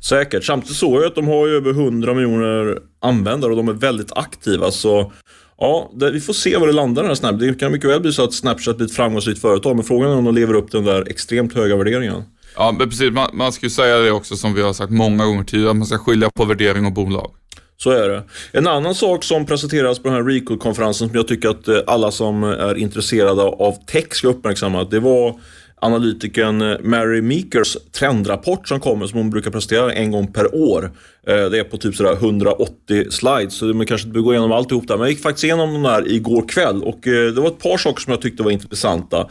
Säkert. 0.00 0.44
Samtidigt 0.44 0.76
såg 0.76 0.94
jag 0.94 1.04
att 1.04 1.14
de 1.14 1.26
har 1.26 1.46
ju 1.46 1.56
över 1.56 1.70
100 1.70 2.14
miljoner 2.14 2.78
användare 3.00 3.50
och 3.50 3.56
de 3.56 3.68
är 3.68 3.72
väldigt 3.72 4.12
aktiva. 4.12 4.70
Så 4.70 5.12
ja, 5.58 5.90
det, 5.94 6.10
vi 6.10 6.20
får 6.20 6.32
se 6.32 6.56
var 6.56 6.66
det 6.66 6.72
landar 6.72 7.02
den 7.02 7.10
här 7.10 7.14
Snapchat. 7.14 7.40
Det 7.40 7.54
kan 7.54 7.72
mycket 7.72 7.90
väl 7.90 8.00
bli 8.00 8.12
så 8.12 8.24
att 8.24 8.34
Snapchat 8.34 8.76
blir 8.76 8.86
ett 8.86 8.94
framgångsrikt 8.94 9.40
företag. 9.40 9.76
Men 9.76 9.84
frågan 9.84 10.10
är 10.10 10.16
om 10.16 10.24
de 10.24 10.34
lever 10.34 10.54
upp 10.54 10.70
till 10.70 10.84
den 10.84 10.94
där 10.94 11.08
extremt 11.10 11.54
höga 11.54 11.76
värderingen. 11.76 12.22
Ja, 12.56 12.74
men 12.78 12.90
precis. 12.90 13.12
Man, 13.12 13.30
man 13.32 13.52
ska 13.52 13.66
ju 13.66 13.70
säga 13.70 13.98
det 13.98 14.10
också 14.10 14.36
som 14.36 14.54
vi 14.54 14.62
har 14.62 14.72
sagt 14.72 14.92
många 14.92 15.24
gånger 15.26 15.44
tidigare, 15.44 15.70
att 15.70 15.76
man 15.76 15.86
ska 15.86 15.98
skilja 15.98 16.30
på 16.30 16.44
värdering 16.44 16.86
och 16.86 16.92
bolag. 16.92 17.30
Så 17.76 17.90
är 17.90 18.08
det. 18.08 18.22
En 18.52 18.66
annan 18.66 18.94
sak 18.94 19.24
som 19.24 19.46
presenteras 19.46 19.98
på 19.98 20.08
den 20.08 20.16
här 20.16 20.24
Recode-konferensen 20.24 21.08
som 21.08 21.16
jag 21.16 21.28
tycker 21.28 21.48
att 21.48 21.68
eh, 21.68 21.78
alla 21.86 22.10
som 22.10 22.44
eh, 22.44 22.50
är 22.50 22.78
intresserade 22.78 23.42
av 23.42 23.76
tech 23.86 24.12
ska 24.14 24.28
uppmärksamma. 24.28 24.84
Det 24.84 25.00
var 25.00 25.40
analytikern 25.82 26.62
eh, 26.62 26.76
Mary 26.80 27.22
Meekers 27.22 27.76
trendrapport 27.92 28.68
som 28.68 28.80
kommer 28.80 29.06
som 29.06 29.18
hon 29.18 29.30
brukar 29.30 29.50
presentera 29.50 29.92
en 29.92 30.10
gång 30.10 30.32
per 30.32 30.54
år. 30.54 30.90
Eh, 31.26 31.44
det 31.50 31.58
är 31.58 31.64
på 31.64 31.76
typ 31.76 31.94
sådär 31.94 32.12
180 32.12 33.10
slides 33.10 33.54
så 33.54 33.64
man 33.64 33.86
kanske 33.86 34.06
inte 34.06 34.12
behöver 34.12 34.24
gå 34.24 34.32
igenom 34.32 34.52
alltihop 34.52 34.88
där. 34.88 34.94
Men 34.94 35.02
jag 35.02 35.10
gick 35.10 35.22
faktiskt 35.22 35.44
igenom 35.44 35.72
den 35.72 35.84
här 35.84 36.12
igår 36.12 36.48
kväll 36.48 36.82
och 36.82 37.06
eh, 37.06 37.32
det 37.32 37.40
var 37.40 37.48
ett 37.48 37.58
par 37.58 37.76
saker 37.76 38.02
som 38.02 38.10
jag 38.10 38.20
tyckte 38.20 38.42
var 38.42 38.50
intressanta. 38.50 39.28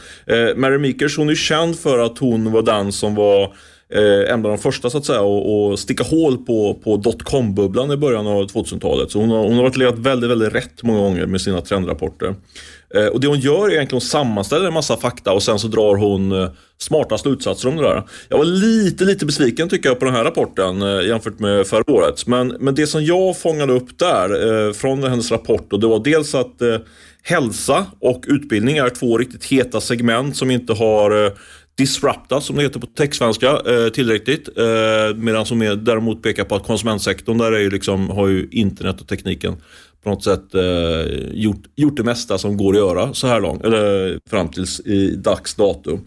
Mary 0.55 0.77
Meekers 0.77 1.17
hon 1.17 1.29
är 1.29 1.35
känd 1.35 1.79
för 1.79 1.99
att 1.99 2.17
hon 2.17 2.51
var 2.51 2.61
den 2.61 2.91
som 2.91 3.15
var 3.15 3.53
en 4.27 4.45
av 4.45 4.51
de 4.51 4.57
första 4.57 4.89
så 4.89 4.97
att 4.97 5.05
säga 5.05 5.21
att 5.21 5.79
sticka 5.79 6.03
hål 6.03 6.37
på, 6.37 6.79
på 6.83 6.97
dotcom-bubblan 6.97 7.91
i 7.91 7.97
början 7.97 8.27
av 8.27 8.47
2000-talet. 8.47 9.11
Så 9.11 9.19
hon 9.19 9.29
har, 9.29 9.43
hon 9.43 9.53
har 9.53 9.63
varit 9.63 9.77
legat 9.77 9.99
väldigt, 9.99 10.29
väldigt 10.29 10.55
rätt 10.55 10.83
många 10.83 10.99
gånger 10.99 11.25
med 11.25 11.41
sina 11.41 11.61
trendrapporter. 11.61 12.35
Eh, 12.93 13.05
och 13.05 13.19
det 13.19 13.27
hon 13.27 13.39
gör 13.39 13.67
är 13.67 13.73
egentligen 13.73 13.97
att 13.97 14.03
sammanställer 14.03 14.67
en 14.67 14.73
massa 14.73 14.97
fakta 14.97 15.33
och 15.33 15.43
sen 15.43 15.59
så 15.59 15.67
drar 15.67 15.95
hon 15.95 16.31
eh, 16.31 16.49
smarta 16.77 17.17
slutsatser 17.17 17.69
om 17.69 17.75
det 17.75 17.81
där. 17.81 18.03
Jag 18.29 18.37
var 18.37 18.45
lite, 18.45 19.05
lite 19.05 19.25
besviken 19.25 19.69
tycker 19.69 19.89
jag 19.89 19.99
på 19.99 20.05
den 20.05 20.13
här 20.13 20.23
rapporten 20.23 20.81
eh, 20.81 21.07
jämfört 21.07 21.39
med 21.39 21.67
förra 21.67 21.93
året. 21.93 22.27
Men, 22.27 22.47
men 22.59 22.75
det 22.75 22.87
som 22.87 23.05
jag 23.05 23.37
fångade 23.37 23.73
upp 23.73 23.99
där 23.99 24.73
från 24.73 25.03
hennes 25.03 25.31
rapport 25.31 25.73
och 25.73 25.79
det 25.79 25.87
var 25.87 26.03
dels 26.03 26.35
att 26.35 26.61
hälsa 27.23 27.85
och 27.99 28.23
utbildning 28.27 28.77
är 28.77 28.89
två 28.89 29.17
riktigt 29.17 29.45
heta 29.45 29.81
segment 29.81 30.37
som 30.37 30.51
inte 30.51 30.73
har 30.73 31.33
disrupta, 31.77 32.41
som 32.41 32.55
det 32.55 32.61
heter 32.61 32.79
på 32.79 32.87
textsvenska, 32.87 33.61
tillräckligt. 33.93 34.49
Medan 35.15 35.45
som 35.45 35.61
är, 35.61 35.75
däremot 35.75 36.23
pekar 36.23 36.43
på 36.43 36.55
att 36.55 36.63
konsumentsektorn, 36.63 37.37
där 37.37 37.51
är 37.51 37.59
ju 37.59 37.69
liksom, 37.69 38.09
har 38.09 38.27
ju 38.27 38.47
internet 38.51 39.01
och 39.01 39.07
tekniken 39.07 39.55
på 40.03 40.09
något 40.09 40.23
sätt 40.23 40.55
eh, 40.55 40.61
gjort, 41.33 41.61
gjort 41.75 41.97
det 41.97 42.03
mesta 42.03 42.37
som 42.37 42.57
går 42.57 42.73
att 42.73 42.79
göra 42.79 43.13
så 43.13 43.27
här 43.27 43.41
långt, 43.41 43.65
eller 43.65 44.19
fram 44.29 44.49
tills 44.49 44.79
i 44.79 45.15
dags 45.15 45.55
dato. 45.55 45.99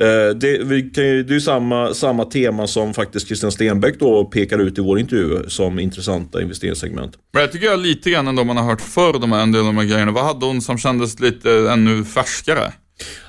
Eh, 0.00 0.36
det, 0.36 0.62
vi 0.64 0.82
kan, 0.82 1.04
det 1.04 1.34
är 1.34 1.40
samma, 1.40 1.94
samma 1.94 2.24
tema 2.24 2.66
som 2.66 2.94
faktiskt 2.94 3.26
Christian 3.26 3.52
Stenbeck 3.52 4.00
då 4.00 4.24
pekar 4.24 4.58
ut 4.58 4.78
i 4.78 4.80
vår 4.80 4.98
intervju 4.98 5.48
som 5.48 5.78
intressanta 5.78 6.42
investeringssegment. 6.42 7.18
Men 7.32 7.42
jag 7.42 7.52
tycker 7.52 7.66
jag 7.66 7.80
lite 7.80 8.10
grann 8.10 8.28
ändå 8.28 8.44
man 8.44 8.56
har 8.56 8.64
hört 8.64 8.80
förr 8.80 9.18
de 9.20 9.32
här, 9.32 9.42
en 9.42 9.52
del 9.52 9.60
av 9.60 9.66
de 9.66 9.76
här 9.76 9.84
grejerna. 9.84 10.12
Vad 10.12 10.24
hade 10.24 10.46
hon 10.46 10.62
som 10.62 10.78
kändes 10.78 11.20
lite 11.20 11.50
ännu 11.50 12.04
färskare? 12.04 12.72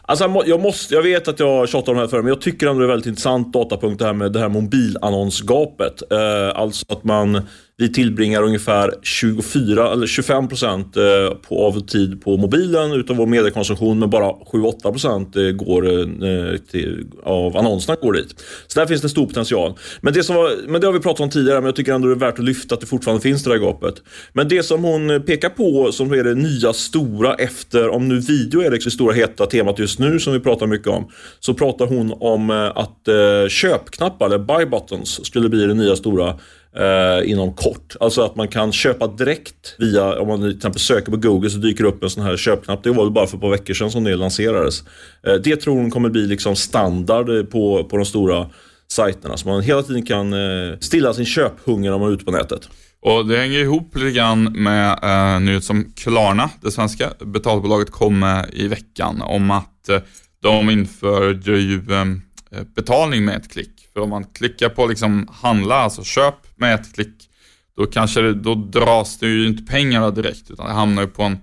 Alltså 0.02 0.44
jag, 0.46 0.62
måste, 0.62 0.94
jag 0.94 1.02
vet 1.02 1.28
att 1.28 1.40
jag 1.40 1.70
tjatar 1.70 1.92
om 1.92 1.98
det 1.98 2.04
här 2.04 2.10
förr, 2.10 2.22
men 2.22 2.28
jag 2.28 2.42
tycker 2.42 2.68
ändå 2.68 2.80
det 2.80 2.86
är 2.86 2.90
väldigt 2.90 3.08
intressant 3.08 3.54
datapunkt 3.54 4.00
det 4.00 4.06
här 4.06 4.14
med 4.14 4.32
det 4.32 4.40
här 4.40 4.50
mobilannonsgapet. 4.50 6.12
Eh, 6.12 6.60
alltså 6.60 6.86
att 6.90 7.04
man 7.04 7.42
vi 7.78 7.94
tillbringar 7.94 8.44
ungefär 8.44 8.94
24 9.02 9.92
eller 9.92 10.08
25 10.08 10.48
procent 10.48 10.98
eh, 10.98 11.04
av 11.50 11.80
tid 11.80 12.22
på 12.22 12.38
mobilen 12.38 12.92
utav 12.92 13.16
vår 13.16 13.26
mediekonsumtion 13.26 14.00
men 14.00 14.10
bara 14.10 14.32
7-8 14.32 14.92
procent 14.92 15.36
eh, 15.36 15.44
går 15.44 15.90
eh, 15.90 16.58
till, 16.72 17.06
av 17.24 17.58
annonserna 17.58 17.98
går 18.02 18.14
dit. 18.14 18.44
Så 18.68 18.80
där 18.80 18.88
finns 18.88 19.02
det 19.02 19.10
stor 19.10 19.26
potential. 19.26 19.74
Men 20.02 20.14
det, 20.14 20.24
som 20.24 20.36
var, 20.36 20.68
men 20.68 20.82
det 20.82 20.88
har 20.88 20.94
vi 20.94 21.00
pratat 21.00 21.20
om 21.20 21.30
tidigare 21.30 21.62
men 21.62 21.66
jag 21.66 21.76
tycker 21.76 21.94
ändå 21.94 22.08
det 22.08 22.14
är 22.14 22.20
värt 22.20 22.40
att 22.40 22.46
lyfta 22.46 22.76
att 22.76 22.82
det 22.82 22.88
fortfarande 22.88 23.22
finns 23.22 23.44
det 23.44 23.50
där 23.50 23.58
gapet. 23.58 23.96
Men 24.34 24.48
det 24.48 24.64
som 24.64 24.84
hon 24.84 25.10
eh, 25.10 25.20
pekar 25.20 25.50
på 25.50 25.92
som 25.92 26.12
är 26.12 26.24
det 26.24 26.36
nya 26.36 26.74
stora 26.74 27.36
efter, 27.36 27.90
om 27.90 28.10
nu 28.10 28.20
video 28.20 28.62
är 28.62 28.72
det 28.72 28.92
stora 28.92 29.14
heta 29.14 29.46
temat 29.46 29.80
just 29.80 30.00
nu 30.00 30.20
som 30.20 30.34
vi 30.34 30.40
pratar 30.40 30.68
mycket 30.68 30.88
om, 30.88 31.12
så 31.40 31.54
pratar 31.54 31.86
hon 31.86 32.14
om 32.20 32.50
att 32.50 33.08
köpknappar 33.50 34.26
eller 34.26 34.40
buy 34.40 34.66
buttons 34.66 35.26
skulle 35.26 35.50
bli 35.50 35.66
det 35.66 35.74
nya 35.74 35.96
stora 35.96 36.40
eh, 36.78 37.32
inom 37.32 37.54
kort. 37.54 37.96
Alltså 38.00 38.22
att 38.22 38.36
man 38.36 38.48
kan 38.48 38.72
köpa 38.72 39.08
direkt 39.08 39.76
via, 39.80 40.20
om 40.20 40.28
man 40.28 40.42
till 40.42 40.56
exempel 40.56 40.80
söker 40.80 41.12
på 41.12 41.18
Google 41.18 41.50
så 41.50 41.58
dyker 41.58 41.84
det 41.84 41.90
upp 41.90 42.04
en 42.04 42.10
sån 42.10 42.24
här 42.24 42.38
köpknapp. 42.38 42.84
Det 42.84 42.92
var 42.92 43.04
väl 43.04 43.14
bara 43.14 43.28
för 43.28 43.38
ett 43.38 43.42
par 43.42 43.50
veckor 43.50 43.74
sedan 43.74 43.92
som 43.92 44.04
det 44.04 44.16
lanserades. 44.16 44.84
Eh, 45.28 45.34
det 45.34 45.56
tror 45.56 45.76
hon 45.76 45.92
kommer 45.92 46.10
bli 46.10 46.28
liksom 46.28 46.56
standard 46.56 47.50
på, 47.52 47.84
på 47.84 47.98
de 47.98 48.06
stora 48.06 48.50
sajterna. 48.88 49.38
Så 49.38 49.48
man 49.48 49.62
hela 49.62 49.84
tiden 49.84 50.06
kan 50.06 50.34
eh, 50.34 50.78
stilla 50.80 51.14
sin 51.14 51.26
köphunger 51.26 51.92
om 51.92 52.02
man 52.02 52.10
är 52.10 52.14
ute 52.14 52.26
på 52.26 52.32
nätet. 52.32 52.70
Och 53.02 53.28
det 53.28 53.38
hänger 53.38 53.60
ihop 53.60 53.96
lite 53.96 54.12
grann 54.12 54.44
med 54.44 55.00
eh, 55.04 55.40
nyhet 55.40 55.64
som 55.64 55.94
Klarna, 55.96 56.50
det 56.62 56.72
svenska 56.72 57.14
betalbolaget, 57.26 57.92
kom 57.92 58.20
med 58.20 58.50
i 58.54 58.68
veckan 58.68 59.22
om 59.22 59.52
att 59.52 59.90
eh, 59.90 60.00
de 60.42 60.70
inför 60.70 61.34
ju 61.58 61.76
eh, 61.76 62.64
betalning 62.76 63.26
med 63.26 63.38
ett 63.38 63.52
klick. 63.52 63.73
För 63.94 64.02
om 64.02 64.10
man 64.10 64.24
klickar 64.24 64.70
på 64.70 64.88
liksom 64.88 65.28
handla, 65.32 65.76
alltså 65.76 66.04
köp 66.04 66.36
med 66.56 66.76
ett 66.76 66.96
klick, 66.96 67.30
då 67.78 67.86
kanske 67.86 68.22
det, 68.22 68.34
då 68.34 68.56
dras 68.56 69.18
det 69.20 69.28
ju 69.28 69.48
inte 69.48 69.64
pengarna 69.64 70.12
direkt 70.12 70.52
utan 70.52 70.66
det 70.66 70.74
hamnar 70.74 71.02
ju 71.02 71.08
på 71.08 71.24
en 71.24 71.38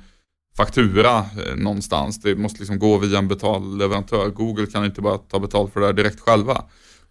faktura 0.57 1.19
eh, 1.19 1.57
någonstans. 1.57 2.21
Det 2.21 2.37
måste 2.37 2.59
liksom 2.59 2.78
gå 2.78 2.99
via 2.99 3.19
en 3.19 3.28
betalleverantör. 3.28 4.28
Google 4.28 4.66
kan 4.66 4.85
inte 4.85 5.00
bara 5.00 5.19
ta 5.19 5.38
betalt 5.38 5.73
för 5.73 5.80
det 5.80 5.87
här 5.87 5.92
direkt 5.92 6.21
själva. 6.21 6.64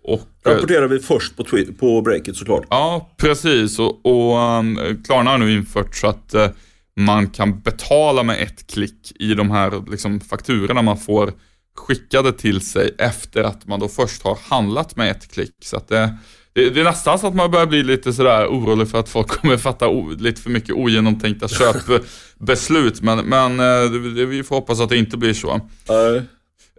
Och, 0.04 0.22
Rapporterar 0.46 0.88
vi 0.88 1.00
först 1.00 1.38
på, 1.38 1.44
på 1.80 2.02
breaket 2.02 2.36
såklart. 2.36 2.66
Ja, 2.70 3.12
precis. 3.18 3.80
Och, 3.80 4.06
och 4.06 4.38
um, 4.60 5.04
Klarna 5.06 5.32
har 5.32 5.38
nu 5.38 5.54
infört 5.54 5.96
så 5.96 6.08
att 6.08 6.36
uh, 6.36 6.48
man 6.96 7.30
kan 7.30 7.60
betala 7.60 8.24
med 8.24 8.42
ett 8.42 8.68
klick 8.68 9.12
i 9.20 9.34
de 9.34 9.52
här 9.52 9.92
liksom, 9.92 10.20
fakturorna 10.20 10.82
man 10.82 10.98
får 10.98 11.34
skickade 11.80 12.34
till 12.34 12.62
sig 12.62 12.96
efter 12.98 13.44
att 13.44 13.68
man 13.68 13.80
då 13.80 13.88
först 13.88 14.24
har 14.24 14.38
handlat 14.50 14.96
med 14.96 15.12
ett 15.12 15.32
klick. 15.32 15.56
Så 15.62 15.78
att 15.78 15.88
det, 15.88 16.18
det, 16.54 16.70
det 16.70 16.80
är 16.80 16.84
nästan 16.84 17.20
så 17.20 17.28
att 17.28 17.36
man 17.36 17.52
börjar 17.52 17.66
bli 17.66 17.84
lite 17.84 18.14
sådär 18.14 18.48
orolig 18.48 18.90
för 18.90 19.00
att 19.00 19.10
folk 19.10 19.28
kommer 19.42 19.58
fatta 19.58 19.88
o, 19.88 20.10
lite 20.10 20.42
för 20.42 20.50
mycket 20.50 20.76
ogenomtänkta 20.76 21.48
köpbeslut. 22.38 23.02
Men, 23.02 23.26
men 23.26 23.60
uh, 23.60 24.26
vi 24.28 24.44
får 24.44 24.56
hoppas 24.56 24.80
att 24.80 24.90
det 24.90 24.98
inte 24.98 25.18
blir 25.18 25.34
så. 25.34 25.56
Uh. 25.56 26.24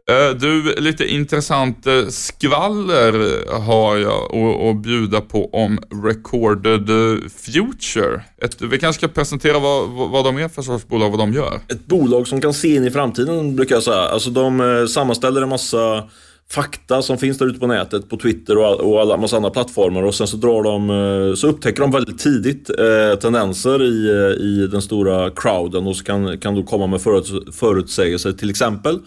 Eh, 0.09 0.37
du, 0.37 0.75
lite 0.77 1.07
intressant 1.07 1.87
eh, 1.87 2.07
skvaller 2.09 3.13
har 3.61 3.97
jag 3.97 4.37
att 4.37 4.83
bjuda 4.83 5.21
på 5.21 5.51
om 5.53 5.79
Recorded 6.05 6.91
eh, 6.91 7.29
Future. 7.29 8.23
Ett, 8.43 8.63
vi 8.63 8.79
kanske 8.79 8.99
ska 8.99 9.09
presentera 9.09 9.59
vad, 9.59 9.89
vad 9.89 10.25
de 10.25 10.39
är 10.39 10.49
för 10.49 10.63
sorts 10.63 10.89
bolag, 10.89 11.11
vad 11.11 11.19
de 11.19 11.33
gör. 11.33 11.61
Ett 11.69 11.87
bolag 11.87 12.29
som 12.29 12.41
kan 12.41 12.55
se 12.55 12.75
in 12.75 12.85
i 12.85 12.91
framtiden 12.91 13.57
brukar 13.57 13.77
jag 13.77 13.83
säga. 13.83 13.97
Alltså 13.97 14.31
de 14.31 14.87
sammanställer 14.91 15.43
en 15.43 15.49
massa 15.49 16.09
fakta 16.51 17.03
som 17.03 17.19
finns 17.19 17.39
där 17.39 17.47
ute 17.47 17.61
på 17.61 17.67
nätet, 17.67 18.09
på 18.09 18.17
Twitter 18.17 18.59
och, 18.59 18.81
och 18.81 19.01
alla 19.01 19.17
massa 19.17 19.37
andra 19.37 19.51
plattformar 19.51 20.03
och 20.03 20.15
sen 20.15 20.27
så 20.27 20.37
drar 20.37 20.63
de, 20.63 21.37
så 21.37 21.47
upptäcker 21.47 21.81
de 21.81 21.91
väldigt 21.91 22.19
tidigt 22.19 22.71
eh, 22.71 23.19
tendenser 23.19 23.83
i, 23.83 24.11
i 24.41 24.67
den 24.67 24.83
stora 24.83 25.31
crowden 25.31 25.87
och 25.87 25.97
så 25.97 26.05
kan, 26.05 26.39
kan 26.39 26.55
då 26.55 26.63
komma 26.63 26.87
med 26.87 27.01
förut, 27.01 27.55
förutsägelser 27.55 28.33
till 28.33 28.51
exempel 28.51 28.99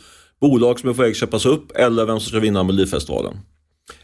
bolag 0.44 0.80
som 0.80 0.90
är 0.90 0.94
på 0.94 1.02
väg 1.02 1.12
att 1.12 1.18
köpas 1.18 1.46
upp 1.46 1.72
eller 1.76 2.06
vem 2.06 2.20
som 2.20 2.30
ska 2.30 2.40
vinna 2.40 2.64
Melodifestivalen. 2.64 3.34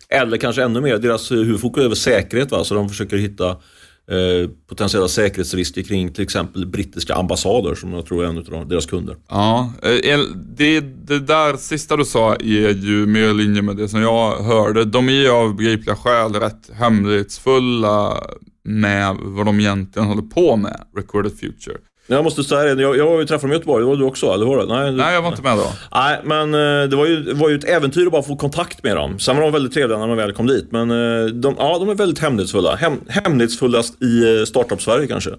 Eller 0.10 0.38
kanske 0.38 0.64
ännu 0.64 0.82
mer, 0.82 0.98
deras 0.98 1.32
huvudfokus 1.32 1.82
är 1.82 1.86
över 1.86 1.96
säkerhet. 1.96 2.52
Va? 2.52 2.64
Så 2.64 2.76
de 2.76 2.90
försöker 2.90 3.18
hitta 3.18 3.50
eh, 3.50 4.50
potentiella 4.68 5.08
säkerhetsrisker 5.08 5.82
kring 5.82 6.14
till 6.14 6.24
exempel 6.24 6.66
brittiska 6.66 7.16
ambassader 7.16 7.76
som 7.76 7.94
jag 7.94 8.06
tror 8.06 8.24
är 8.24 8.28
en 8.28 8.38
av 8.38 8.68
deras 8.68 8.86
kunder. 8.86 9.16
Ja, 9.30 9.74
eh, 9.82 10.20
det, 10.58 10.80
det 10.80 11.20
där 11.20 11.58
sista 11.58 11.98
du 11.98 12.06
sa 12.06 12.36
är 12.36 12.70
ju 12.74 13.06
mer 13.06 13.30
i 13.30 13.34
linje 13.34 13.62
med 13.62 13.78
det 13.78 13.90
som 13.90 14.02
jag 14.02 14.44
hörde. 14.44 14.86
De 14.86 15.10
är 15.10 15.14
ju 15.14 15.30
av 15.30 15.56
begripliga 15.56 15.96
skäl 15.96 16.34
rätt 16.34 16.70
hemlighetsfulla 16.74 18.24
med 18.64 19.18
vad 19.22 19.46
de 19.46 19.60
egentligen 19.60 20.08
håller 20.08 20.22
på 20.22 20.56
med, 20.56 20.82
Recorded 20.96 21.40
Future. 21.40 21.78
Jag 22.12 22.24
måste 22.24 22.44
säga 22.44 22.76
det, 22.76 22.82
jag, 22.82 22.98
jag 22.98 23.06
var 23.06 23.20
ju 23.20 23.26
träffade 23.26 23.48
dem 23.48 23.52
i 23.52 23.56
Göteborg, 23.56 23.84
det 23.84 23.90
var 23.90 23.96
du 23.96 24.04
också 24.04 24.34
eller 24.34 24.46
hur? 24.46 24.66
Nej, 24.68 24.92
du, 24.92 24.98
nej, 24.98 25.14
jag 25.14 25.22
var 25.22 25.30
inte 25.30 25.42
med 25.42 25.58
då. 25.58 25.72
Nej, 25.92 26.22
men 26.24 26.54
eh, 26.54 26.90
det 26.90 26.96
var 26.96 27.06
ju, 27.06 27.34
var 27.34 27.50
ju 27.50 27.56
ett 27.56 27.64
äventyr 27.64 28.06
att 28.06 28.12
bara 28.12 28.24
få 28.24 28.36
kontakt 28.36 28.84
med 28.84 28.96
dem. 28.96 29.20
Sen 29.20 29.36
var 29.36 29.44
de 29.44 29.52
väldigt 29.52 29.74
trevliga 29.74 30.00
när 30.00 30.08
man 30.08 30.18
väl 30.18 30.34
kom 30.34 30.48
dit, 30.48 30.72
men 30.72 30.92
eh, 30.92 31.26
de, 31.26 31.56
ja, 31.58 31.78
de 31.80 31.90
är 31.90 31.96
väldigt 31.96 32.20
hemlighetsfulla. 32.20 32.76
Hem, 32.76 32.94
hemlighetsfullast 33.08 34.04
i 34.04 34.40
eh, 34.40 34.46
startup-Sverige 34.46 35.08
kanske. 35.08 35.30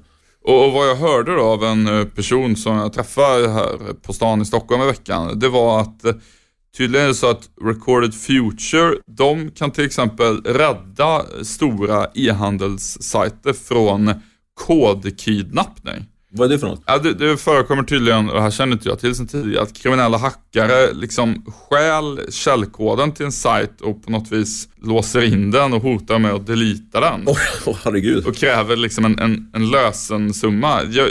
Och, 0.45 0.67
och, 0.67 0.73
vad 0.73 0.89
jag 0.89 0.97
hörde 0.97 1.35
då 1.37 1.43
av 1.43 1.65
en 1.65 2.11
person 2.17 2.57
som 2.57 2.77
jag 2.77 2.93
träffade 2.93 3.49
här 3.49 3.95
på 4.03 4.13
stan 4.13 4.43
i 4.43 4.45
Stockholm 4.45 4.83
i 4.83 4.87
veckan, 4.87 5.39
det 5.39 5.49
var 5.49 5.81
att 5.81 6.05
tydligen 6.77 7.05
är 7.05 7.09
det 7.09 7.15
så 7.15 7.31
att 7.31 7.49
Recorded 7.63 8.15
Future, 8.15 8.95
de 9.07 9.51
kan 9.51 9.71
till 9.71 9.85
exempel 9.85 10.43
rädda 10.43 11.23
stora 11.43 12.07
e-handelssajter 12.15 13.53
från 13.53 14.13
kodkidnappning. 14.67 16.07
Vad 16.33 16.47
är 16.47 16.53
det 16.53 16.59
för 16.59 16.67
något? 16.67 16.83
Ja, 16.87 16.99
det, 16.99 17.15
det 17.15 17.37
förekommer 17.37 17.83
tydligen, 17.83 18.29
och 18.29 18.35
det 18.35 18.41
här 18.41 18.51
känner 18.51 18.73
inte 18.73 18.89
jag 18.89 18.99
till 18.99 19.15
sen 19.15 19.27
tidigare, 19.27 19.63
att 19.63 19.73
kriminella 19.73 20.19
hackare 20.19 20.93
liksom 20.93 21.45
stjäl 21.47 22.21
källkoden 22.31 23.13
till 23.13 23.27
en 23.27 23.33
sajt 23.33 23.81
och 23.81 24.05
på 24.05 24.11
något 24.11 24.33
vis 24.33 24.69
låser 24.83 25.23
in 25.23 25.51
den 25.51 25.73
och 25.73 25.83
hotar 25.83 26.19
med 26.19 26.33
att 26.33 26.47
delita 26.47 27.01
den. 27.01 27.25
Åh 27.27 27.37
oh, 27.67 27.77
herregud. 27.85 28.27
Och 28.27 28.37
kräver 28.37 28.77
liksom 28.77 29.05
en, 29.05 29.19
en, 29.19 29.51
en 29.55 29.71
lösensumma. 29.71 30.83
Jag, 30.91 31.09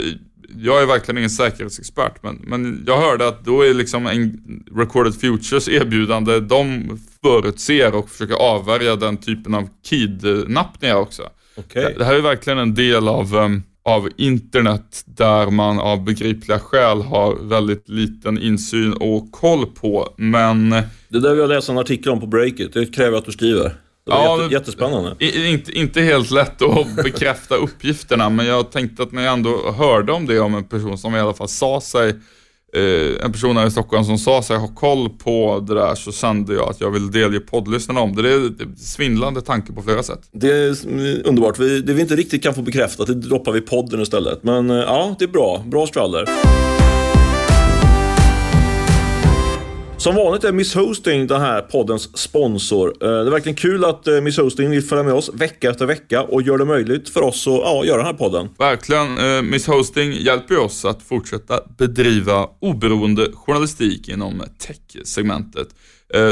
jag 0.58 0.82
är 0.82 0.86
verkligen 0.86 1.18
ingen 1.18 1.30
säkerhetsexpert, 1.30 2.22
men, 2.22 2.40
men 2.42 2.84
jag 2.86 2.98
hörde 2.98 3.28
att 3.28 3.44
då 3.44 3.62
är 3.62 3.74
liksom 3.74 4.06
en 4.06 4.40
Recorded 4.76 5.14
Futures 5.14 5.68
erbjudande, 5.68 6.40
de 6.40 6.98
förutser 7.22 7.94
och 7.94 8.10
försöker 8.10 8.34
avvärja 8.34 8.96
den 8.96 9.16
typen 9.16 9.54
av 9.54 9.68
kidnappningar 9.88 10.96
också. 10.96 11.22
Okay. 11.56 11.82
Det, 11.82 11.94
det 11.98 12.04
här 12.04 12.14
är 12.14 12.20
verkligen 12.20 12.58
en 12.58 12.74
del 12.74 13.08
av 13.08 13.34
um, 13.34 13.62
av 13.90 14.08
internet 14.16 15.04
där 15.04 15.50
man 15.50 15.78
av 15.78 16.04
begripliga 16.04 16.58
skäl 16.58 17.02
har 17.02 17.48
väldigt 17.48 17.88
liten 17.88 18.42
insyn 18.42 18.92
och 18.92 19.32
koll 19.32 19.66
på. 19.66 20.14
Men... 20.16 20.70
Det 21.08 21.20
där 21.20 21.30
vill 21.30 21.38
jag 21.38 21.48
läsa 21.48 21.72
en 21.72 21.78
artikel 21.78 22.12
om 22.12 22.20
på 22.20 22.26
Breakit. 22.26 22.72
Det 22.72 22.86
kräver 22.86 23.18
att 23.18 23.24
du 23.24 23.32
skriver. 23.32 23.74
Det 24.06 24.10
var 24.10 24.24
ja, 24.24 24.42
jätte, 24.42 24.54
jättespännande. 24.54 25.16
Inte, 25.20 25.72
inte 25.72 26.00
helt 26.00 26.30
lätt 26.30 26.62
att 26.62 26.96
bekräfta 27.04 27.54
uppgifterna, 27.54 28.30
men 28.30 28.46
jag 28.46 28.72
tänkte 28.72 29.02
att 29.02 29.12
när 29.12 29.22
jag 29.22 29.32
ändå 29.32 29.72
hörde 29.72 30.12
om 30.12 30.26
det 30.26 30.40
om 30.40 30.54
en 30.54 30.64
person 30.64 30.98
som 30.98 31.16
i 31.16 31.20
alla 31.20 31.34
fall 31.34 31.48
sa 31.48 31.80
sig 31.80 32.14
eh, 32.72 33.24
en 33.24 33.32
person 33.32 33.56
här 33.56 33.66
i 33.66 33.70
Stockholm 33.70 34.04
som 34.04 34.18
sa 34.18 34.42
sig 34.42 34.56
ha 34.56 34.68
koll 34.68 35.08
på 35.08 35.64
det 35.68 35.74
där 35.74 35.94
så 35.94 36.12
kände 36.12 36.54
jag 36.54 36.68
att 36.68 36.80
jag 36.80 36.90
vill 36.90 37.10
delge 37.10 37.40
poddlyssnarna 37.40 38.00
om 38.00 38.16
det. 38.16 38.22
Det 38.22 38.32
är, 38.32 38.62
en 38.62 38.76
svindlande 38.76 39.40
tanke 39.40 39.72
på 39.72 39.82
flera 39.82 40.02
sätt. 40.02 40.20
Det 40.32 40.50
är 40.50 40.76
underbart. 41.26 41.58
Vi, 41.58 41.80
det 41.80 41.92
vi 41.92 42.00
inte 42.00 42.16
riktigt 42.16 42.42
kan 42.42 42.54
få 42.54 42.62
bekräftat, 42.62 43.06
det 43.06 43.14
droppar 43.14 43.52
vi 43.52 43.58
i 43.58 43.62
podden 43.62 44.00
istället. 44.00 44.42
Men 44.42 44.70
eh, 44.70 44.76
ja, 44.76 45.16
det 45.18 45.24
är 45.24 45.28
bra. 45.28 45.64
Bra 45.66 45.86
skvaller. 45.86 46.28
Som 50.00 50.14
vanligt 50.14 50.44
är 50.44 50.52
Miss 50.52 50.74
Hosting 50.74 51.26
den 51.26 51.40
här 51.40 51.62
poddens 51.62 52.18
sponsor. 52.18 52.88
Eh, 52.88 53.08
det 53.08 53.26
är 53.26 53.30
verkligen 53.30 53.56
kul 53.56 53.84
att 53.84 54.06
eh, 54.06 54.20
Miss 54.20 54.38
Hosting 54.38 54.70
vill 54.70 54.82
följa 54.82 55.02
med 55.04 55.14
oss 55.14 55.30
vecka 55.34 55.70
efter 55.70 55.86
vecka 55.86 56.22
och 56.22 56.42
gör 56.42 56.58
det 56.58 56.64
möjligt 56.64 57.08
för 57.08 57.22
oss 57.22 57.46
att 57.46 57.52
ja, 57.52 57.84
göra 57.84 57.96
den 57.96 58.06
här 58.06 58.12
podden. 58.12 58.48
Verkligen. 58.58 59.18
Eh, 59.18 59.42
Miss 59.42 59.66
Hosting 59.66 60.12
hjälper 60.12 60.58
oss 60.58 60.84
att 60.84 61.02
fortsätta 61.02 61.60
bedriva 61.78 62.48
oberoende 62.60 63.32
journalistik 63.32 64.08
inom 64.08 64.42
tech-segmentet. 64.58 65.68